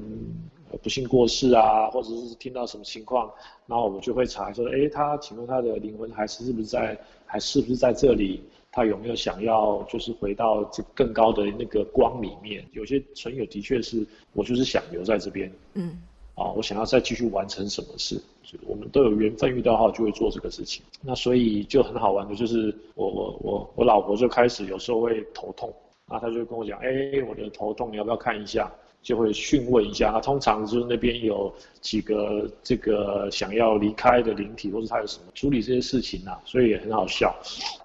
[0.84, 3.32] 不幸过世啊，或者是听到什么情况，
[3.66, 8.42] 然后我们就会查说，哎，他请问他的灵魂还是是不是在，还是不是在这里？
[8.72, 12.66] 他有没有想要就是回到这更高的那个光里面？
[12.72, 16.02] 有些存有的确是我就是想留在这边，嗯。
[16.34, 18.20] 啊，我想要再继续完成什么事，
[18.66, 20.82] 我们都有缘分遇到后就会做这个事情。
[21.02, 25.72] 那所以就很好玩的，就是我我我我老婆就开始有时候会头痛，
[26.08, 28.72] 那她就跟我讲，哎、欸，我的头痛，你要不要看一下？
[29.02, 30.12] 就会询问一下。
[30.12, 37.36] 那通常就是那边有几个这个想要离开的灵体，或是他有什么处理这些事情啊，所以也很好笑。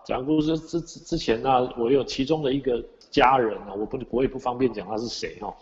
[0.05, 5.55] 讲故事之之之前呢，我有其中的一个家人啊，我不我也不方便讲他是谁哈。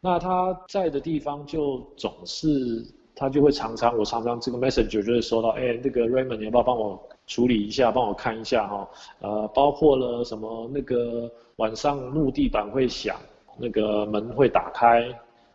[0.00, 2.82] 那他在的地方就总是，
[3.14, 8.88] 他就会常常，我常常这个 messenger 就会收到，哎，那个 Raymond，你要不要帮我处理一下，帮我看一下哈？
[9.20, 13.14] 呃，包括了什么那个晚上木地板会响，
[13.60, 15.06] 那个门会打开，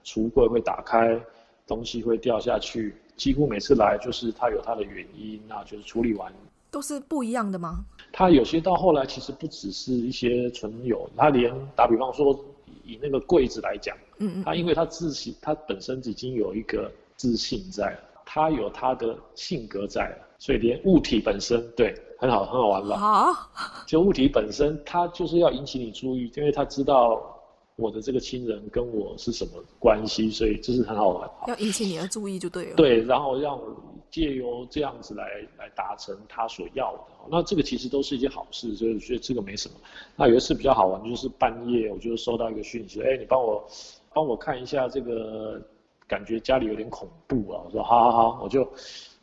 [0.04, 1.20] 橱柜会打开，
[1.66, 6.32] 东西会掉下去，几乎每次来就是它有它的原因，那就是处理完。
[6.70, 7.84] 都是不一样的吗？
[8.12, 12.40] 它有些到后来其实不只是一些存有，它连打比方说。
[12.88, 22.96] 以那个柜子来讲，嗯嗯，它因为它自信，它本身已经有一个自信在了，他有它的性格在了，所以连物体本身，对，很好，很好玩吧？
[22.96, 23.50] 好，
[23.88, 27.35] 就物体本身，它就是要引起你注意，因为它知道
[27.76, 31.30] 我的这个亲人跟我是什么关系，所以这是很好玩。
[31.48, 32.76] 要引起你的注意就对了。
[32.76, 33.76] 对，然后让我。
[34.12, 35.26] 借由这样子来
[35.58, 37.00] 来达成他所要的，
[37.30, 39.76] 那这个其实都是一件好事，所以觉得这个没什么。
[40.16, 43.68] 那有一次比较好玩，就是半夜我就收到一个讯息，哎，你帮我
[44.14, 45.62] 帮我看一下这个，
[46.08, 47.64] 感觉家里有点恐怖啊。
[47.66, 48.66] 我说好好好，我就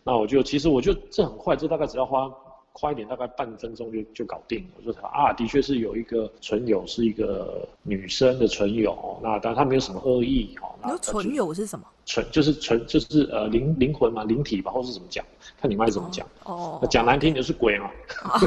[0.05, 2.31] 那我就其实我就这很快，这大概只要花。
[2.73, 4.71] 快一点，大概半分钟就就搞定了。
[4.79, 9.19] 我说他啊，的确是有一个存友，是一个女生的存友。
[9.23, 10.75] 那当然他没有什么恶意哈。
[10.83, 11.87] 那存友是什么？
[12.05, 15.25] 存就是存就是呃灵灵魂嘛，灵体吧，或是怎么讲？
[15.61, 16.27] 看你妈怎么讲。
[16.45, 16.81] 哦。
[16.91, 17.91] 讲、哦、难听就是鬼嘛。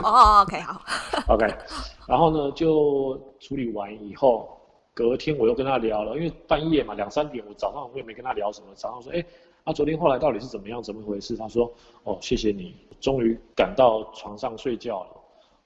[0.03, 0.81] 哦，OK，好。
[1.33, 1.47] OK，
[2.07, 4.59] 然后呢就处理完以后，
[4.93, 8.67] 隔天我又跟他聊了，因为半夜嘛，两三点，我早上我也没跟他聊什么。
[8.75, 9.23] 早上说，哎，
[9.63, 11.37] 啊，昨天后来到底是怎么样，怎么回事？
[11.37, 11.71] 他说，
[12.03, 15.09] 哦，谢谢你，终于赶到床上睡觉了。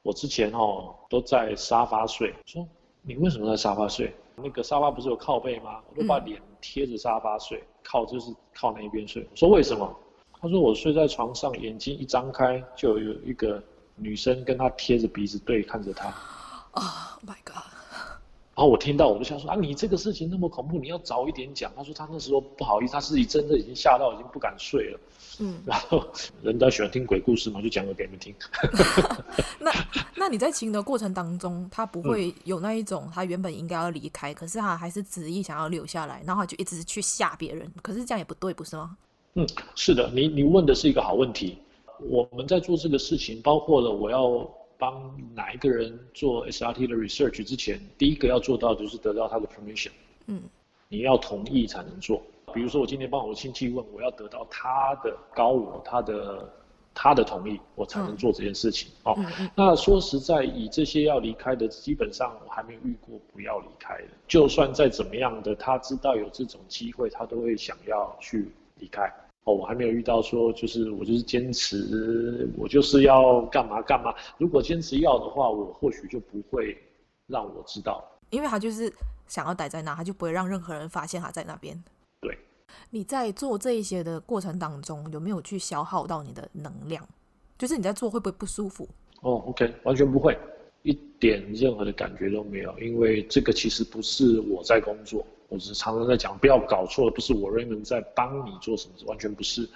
[0.02, 2.34] 我之前哦都在沙发睡。
[2.46, 2.68] 说
[3.02, 4.16] 你为什么在沙发睡？
[4.36, 5.82] 那个沙发不是有靠背吗？
[5.90, 9.28] 我就把脸贴着沙发睡，靠就是靠那一边睡。
[9.30, 9.94] 我说为什么？
[10.42, 13.62] 他说我睡在床上，眼睛一张开就有一个
[13.96, 16.08] 女生跟他贴着鼻子对看着他。
[16.72, 17.79] 啊，Oh my God！
[18.60, 21.72] 然后我听到，我就想说啊，你这个事情那么恐怖，你要早一点讲。
[21.78, 25.00] 他说他那时候不好意思，他自己真的已经吓到，已经不敢睡了。
[25.40, 26.06] 嗯， 然后
[26.42, 28.36] 人家喜欢听鬼故事嘛，就讲个给你们听。
[29.62, 29.72] 那
[30.14, 37.66] 那你在亲的过程当中，他不会有那一种他原本应该要离开，嗯、可是他还是执意想要留下来，然后就一直去吓别人。
[37.82, 38.98] 可是这样也不对，不是吗？
[39.36, 41.58] 嗯，是的，你你问的是一个好问题。
[42.10, 44.46] 我们在做这个事情，包括了我要。
[44.80, 49.92] 帮哪一个人做 SRT 的 research 之前，第一个要做到就是得到他的 permission。
[50.28, 50.42] 嗯，
[50.88, 52.22] 你要同意才能做。
[52.54, 56.50] 比如说我今天帮我的亲戚问，我要得到他的高我，他的
[56.94, 58.90] 他的同意，我才能做这件事情。
[59.04, 59.16] 哦，
[59.54, 64.08] 那说实在，以这些要离开的，基本上我还没有遇过不要离开的。
[64.28, 68.50] 就算再怎么样的，他知道有这种机会，他都会想要去
[68.80, 69.14] 离开。
[69.46, 74.14] 哦，我还没有遇到说，就是我就是坚持，我就是要干嘛干嘛。
[74.38, 76.78] 如果坚持要的话，我或许就不会
[77.28, 78.94] 让我知道，因为他就是
[79.28, 81.82] 想要待在那，他就不会让任何人发现他在那边。
[82.22, 82.38] 对，
[82.92, 87.08] 你在做这一些的过程当中，有没有去消耗到你的能量？
[87.58, 88.88] 就是你在做会不会不舒服？
[89.22, 90.38] 哦，OK，完全不会，
[90.84, 95.26] 一点任何的感觉都没有，因为这个其实不是我在工作。
[95.50, 99.68] 我只是常常在讲，不要搞错了，不是我 Raymond 在帮你做什么，完全不是，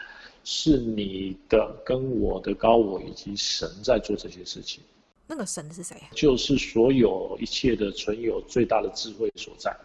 [0.44, 4.84] 是你的跟我的高我以及神在做这些事情。
[5.26, 5.96] 那个神是谁？
[6.14, 9.76] 就是所有一切的存有最大的智慧所在，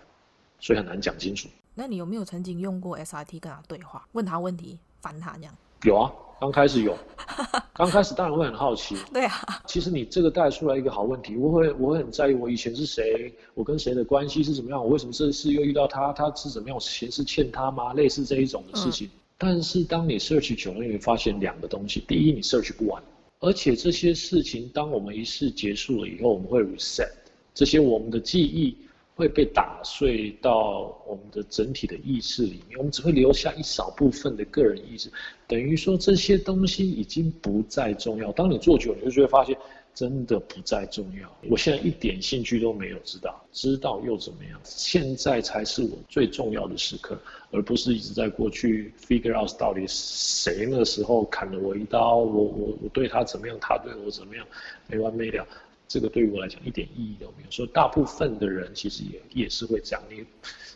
[0.61, 1.49] 所以很难讲清楚。
[1.75, 5.55] 那你有没有曾经用过 SRT 跟他对话，问他问题，烦他这样？
[5.85, 6.13] 有啊。
[6.41, 6.97] 刚开始有，
[7.75, 8.97] 刚开始当然会很好奇。
[9.13, 17.93] 对啊，其实你这个带出来一个好问题，我会我会很在意我以前是谁，我跟谁的关系是怎么样，我为什么这次又遇到他，他是怎么样，我前世欠他吗？
[17.95, 19.09] 类似这一种的事情。
[19.09, 23.03] 嗯、但是当你 search 久了，你会发现两个东西：第一，你 search 不完，
[23.41, 27.11] 而且这些事情当我们一世结束了以后，我们会 reset
[27.53, 28.77] 这些我们的记忆。
[29.19, 35.11] 会被打碎到我们的整体的意识里面，我们只会留下一少部分的个人意识，
[35.49, 38.31] 等于说这些东西已经不再重要。
[38.31, 39.59] 当你做久了，你就会发现
[39.93, 41.29] 真的不再重要。
[41.51, 44.61] 我现在一点兴趣都没有，知道，知道又怎么样？
[44.63, 54.47] 现在才是我最重要的时刻，而不是一直在过去 figure out 到底谁那时候砍了我一刀，我我我对他怎么样，他对我怎么样，
[54.87, 55.45] 没完没了。
[55.89, 57.51] 这个对于我来讲一点意义都没有。
[57.51, 60.25] 所以大部分的人其实也也是会这样，你，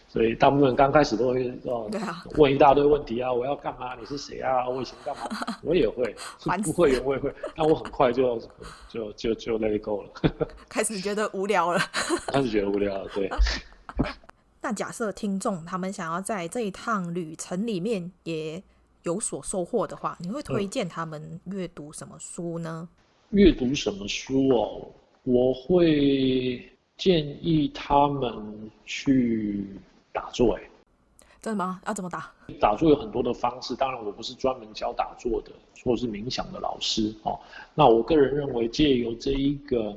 [0.08, 1.88] 所以大部分人刚开始都会哦，
[2.36, 3.94] 问一大堆问题啊，我要干嘛？
[3.94, 4.68] 你是谁啊？
[4.68, 5.28] 我以前干嘛？
[5.62, 6.16] 我也会，
[6.64, 8.40] 不会也我也会，但我很快就
[8.88, 10.10] 就就就 let it go 了。
[10.68, 11.78] 开始觉得无聊了。
[12.28, 13.30] 开始觉得无聊了，对。
[14.64, 18.62] 那假设听众他们想要在这一趟旅程里面也
[19.02, 22.88] 有所收获的话，你会推荐他们阅读什么书呢？
[23.30, 24.88] 阅读什么书哦？
[25.24, 29.64] 我会建议他们去
[30.12, 30.62] 打坐，哎，
[31.40, 31.80] 真的吗？
[31.86, 32.32] 要怎么打？
[32.60, 35.52] 打坐有很多的方式，当然我不是专门教打坐的，
[35.84, 37.38] 或是冥想的老师哦。
[37.74, 39.96] 那我个人认为，借由这一个，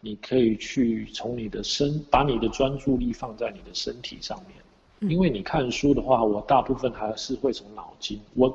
[0.00, 8.54] 你可以去从你的身，把你的专注力放在你的身体上面，因为你看书的话，我大部分还是会从脑筋我。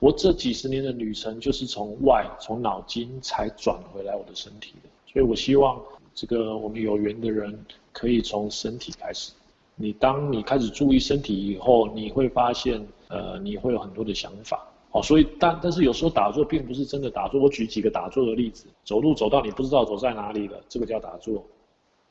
[0.00, 5.80] 我这几十年的旅程，就是从外、从脑筋才转回来我的身体的，所以我希望
[6.14, 7.58] 这个我们有缘的人
[7.92, 9.32] 可以从身体开始。
[9.76, 14.68] 你当你开始注意身体以后，你会发现，呃，你会有很多的想法。
[14.90, 17.40] 哦，所以但但是有时候打坐并不是真的打坐。
[17.40, 21.42] 我举几个打坐的例子：走路走到你不知道走在哪里了，这个叫打坐；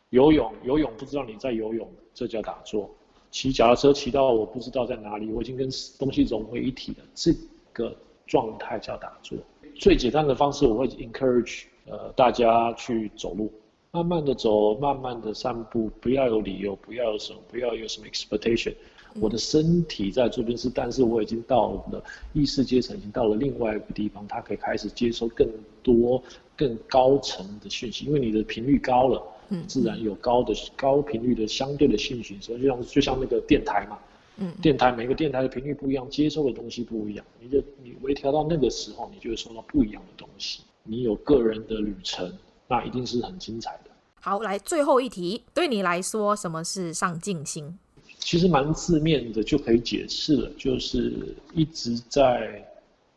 [0.10, 2.90] 游泳游泳不知道你在游泳，这叫打坐；
[3.32, 7.32] 骑脚踏车骑到我不知道在哪里，我已经跟东西融为一体了，这。
[7.74, 7.92] 个
[8.28, 9.36] 状态叫打坐，
[9.74, 13.52] 最简单的方式我会 encourage 呃大家去走路，
[13.92, 18.74] 慢慢的走，慢慢的散步，不要有理由，不要有什么，不要有什么 expectation。
[19.20, 22.04] 我的身体在这边是，但是我已经到了
[22.34, 25.48] 意识阶层，已经到了另外一个地方，它可以开始接收更
[25.84, 26.24] 多、
[26.56, 29.22] 更高层的讯息，因为你的频率高了，
[29.68, 34.00] 自然有高的高频率的相对的讯息，所以就像就像那个电台嘛。
[34.38, 37.24] 嗯，电台每个电台的频率不一样，接收的东西不一样。
[37.40, 40.64] 你就你微调到那个时候，你就会收到不一样的东西。
[40.86, 42.30] 你有个人的旅程，
[42.68, 43.92] 那一定是很精彩的。
[44.20, 47.80] 好，来最后一题，对你来说，什么是上进心？
[48.20, 52.62] 其实蛮字面的就可以解释了，就是一直在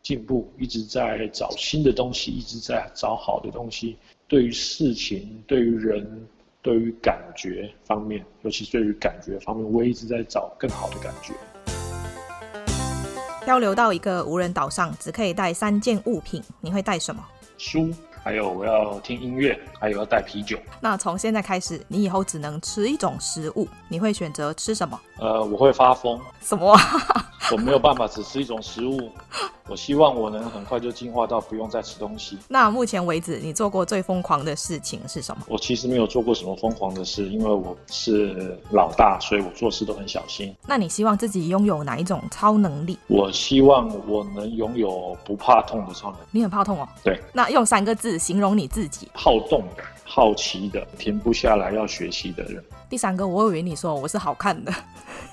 [0.01, 3.97] 进步，一直在找新的东西，一直在找好的东西。
[4.29, 6.25] 对于事情，对于人，
[6.61, 11.33] 对于感觉方面，尤其对于感觉方面，我一直在找更好的感觉。
[13.43, 17.21] 漂流到一个无人岛上，只可以带三件物品，你会带什么？
[17.57, 17.93] 书。
[18.23, 20.59] 还有我要听音乐，还有要带啤酒。
[20.81, 24.99] 那从现在开始，你以后只能吃一种食物，你会选择吃什么？
[25.17, 26.19] 呃，我会发疯。
[26.41, 26.77] 什么？
[27.51, 29.09] 我没有办法只吃一种食物。
[29.69, 32.37] 我希望我能很快就进化到不用再吃东西。
[32.47, 35.43] 那目前为止，你做过最疯狂的事情是什么？
[35.49, 40.55] 我其实没有做过什么疯狂的事，因为我是老大，所以我做事都很小心。
[40.65, 42.97] 那你希望自己拥有哪一种超能力？
[43.07, 46.25] 我希望我能拥有不怕痛的超能力。
[46.31, 46.87] 你很怕痛哦？
[47.03, 47.19] 对。
[47.33, 52.63] 那用三个字形容你自己：好动的、好奇的、停不下来要学习的人。
[52.89, 54.73] 第三个，我以为你说我是好看的。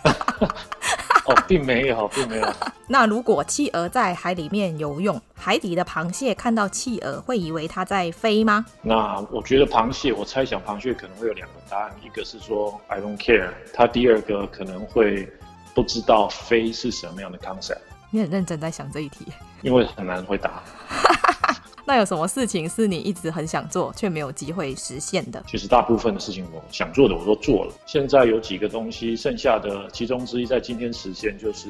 [1.27, 2.53] 哦，并没有，并没有。
[2.87, 8.65] 那如果企鹅在海里面游泳，海底的螃蟹看到企鹅会以为它在飞吗？
[8.83, 15.27] 那我觉得螃蟹，我猜想螃蟹可能会有两个答案，一个是说 I don't care，它第二个可能会
[15.75, 17.79] 不知道飞是什么样的 concept。
[18.11, 19.27] 你很认真在想这一题，
[19.63, 20.63] 因为很难回答。
[21.87, 25.43] 那有什么事情是你一直很想做却没有机会实现的？
[25.47, 27.73] 其实大部分的事情我想做的我都做了。
[27.85, 31.69] 现在有几个东西，剩下的其中之一在今天实现，就是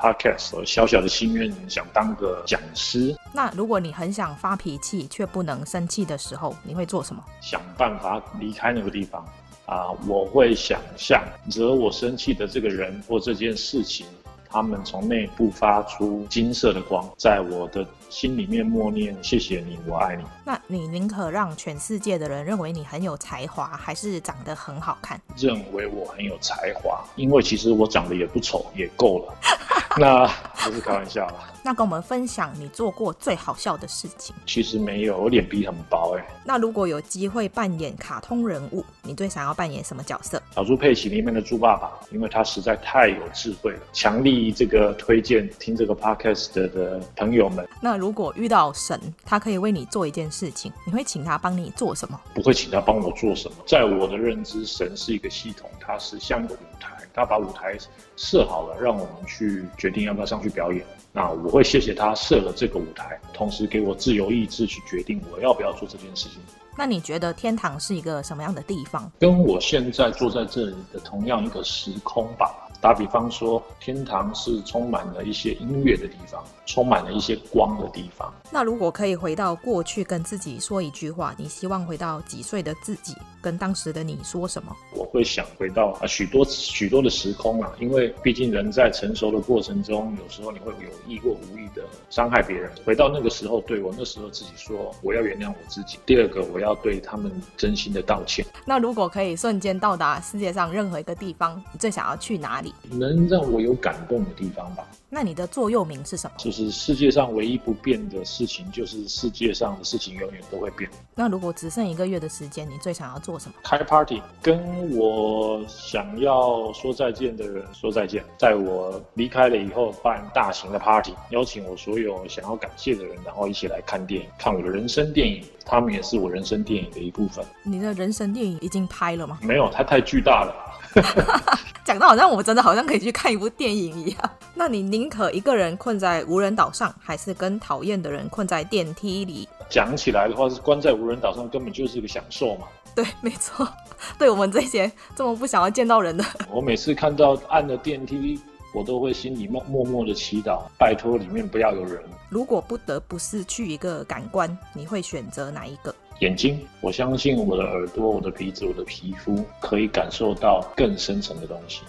[0.00, 0.64] podcast。
[0.64, 3.16] 小小的心愿，想当个讲师。
[3.32, 7.22] 那如果你很想发脾气却不能生气的时候，你会做什么？
[7.40, 9.24] 想办法离开那个地方。
[9.66, 14.06] 啊，我会想象惹我生气的这个人或这件事情。
[14.50, 25.20] 他们从内部发出金色的光，在我的心里面默念：“谢谢你，我爱你。”那你宁可让全世界的人认为你很有才华，还是长得很好看？
[25.36, 29.34] 认为我很有才华，因为其实我长得也不丑，也够了。
[29.98, 30.26] 那
[30.56, 31.34] 不是开玩笑啦。
[31.64, 34.36] 那跟我们分享你做过最好笑的事情。
[34.46, 36.24] 其实没有，我脸皮很薄哎。
[36.44, 40.40] 那如果有机会扮演卡通人物，你最想要扮演什么角色？
[40.54, 43.80] 小猪佩奇里面的猪爸爸，因为他实在太有智慧了。
[43.92, 47.66] 强力这个推荐听这个 podcast 的朋友们。
[47.80, 52.20] 那如果遇到神，他可以为你做一件事情，你会请他帮你做什么？
[52.34, 53.56] 不会请他帮我做什么。
[53.66, 56.94] 在我的认知，神是一个系统，它是像一个舞台。
[57.14, 57.74] 他把舞台
[58.14, 60.84] 设好了，让我们去决定要不要上去表演。
[61.14, 66.38] 那我会谢谢他设了这个舞台，同时给我自由意志去决定我要不要做这件事情。
[66.76, 69.10] 那你觉得天堂是一个什么样的地方？
[69.18, 72.65] 跟我现在坐在这里的同样一个时空吧。
[72.86, 78.32] 打比方说，天堂是充满了一些音乐的地方，充满了一些光的地方。
[78.48, 84.76] 那如果可以回到过去，跟自己说一句话，你希望回到几岁的自己，跟当时的你说什么？
[84.94, 92.70] 我会想回到啊许多许多的时空啊，因为毕竟人在成熟的过程中，有时候你会有意或无意的伤害别人。
[92.84, 95.98] 回到那个时候，对我那时候自己说，我要原谅我自己。
[96.06, 98.46] 第二个，我要对他们真心的道歉。
[98.64, 102.72] 那如果可以瞬间到达世界上任何一个地方，你最想要去哪里？
[102.90, 104.86] 能让我有感动的地方吧。
[105.08, 106.34] 那你的座右铭是什么？
[106.36, 110.90] 就是世界上唯一不变的事情，就是世界上的事情永远都会变。
[111.14, 113.54] 那如果只剩一个月的时间，你最想要做什么？
[113.62, 118.24] 开 party，跟我想要说再见的人说再见。
[118.36, 125.42] 在我离开了以后，办大型的 party，邀请我所有想要感谢的人，然后一起来看电影，看我的人生电影。
[125.68, 127.44] 他们也是我人生电影的一部分。
[127.64, 129.38] 你的人生电影已经拍了吗？
[129.42, 130.54] 没有，它太巨大了。
[131.84, 134.30] 讲到好像我们真的好像可以去看一部电影一样。
[134.54, 139.48] 那你宁可一个人困在无人岛上，还是跟讨厌的人困在电梯里？
[139.68, 142.66] 讲起来的话，是关在无人岛上根本就是一个享受嘛。
[142.94, 143.68] 对，没错。
[144.18, 148.40] 对我们这些这么不想要见到人的，我每次看到按了电梯，
[148.74, 152.02] 我都会心里默默默的祈祷，拜托里面不要有人。
[152.28, 155.94] 如果不得不失去一个感官，你会选择哪一个？
[156.20, 161.82] 眼睛，我相信我的耳朵、我的鼻子、我的皮肤可以感受到更深层的东西。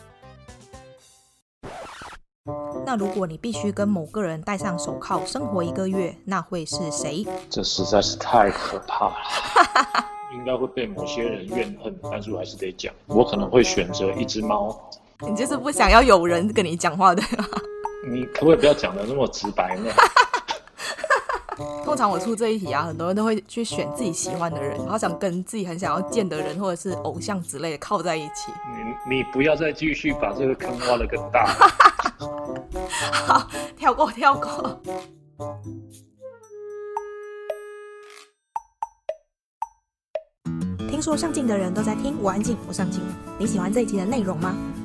[2.86, 7.26] 那如果你必须跟某个人戴上手铐生活一个月，那会是谁？
[7.50, 9.16] 这实在是太可怕了，
[10.34, 14.78] 应该会被某些人怨恨，但是我还是得讲，我可能会选择一只猫。
[15.22, 17.24] 你就是不想要有人跟你讲话的？
[18.10, 19.92] 你可不可以不要讲得那么直白呢？
[21.84, 28.52] 通常我出这一题啊，很多人都会去选自己喜欢的人，好想跟自己很想要见的人或者是偶像之类的靠在一起。
[29.08, 31.48] 你你不要再继续把这个坑挖得更大。
[33.26, 34.82] 好，跳过跳过。
[40.90, 43.02] 听说上镜的人都在听，我安静，我上镜。
[43.38, 44.56] 你喜欢这一集的内容吗？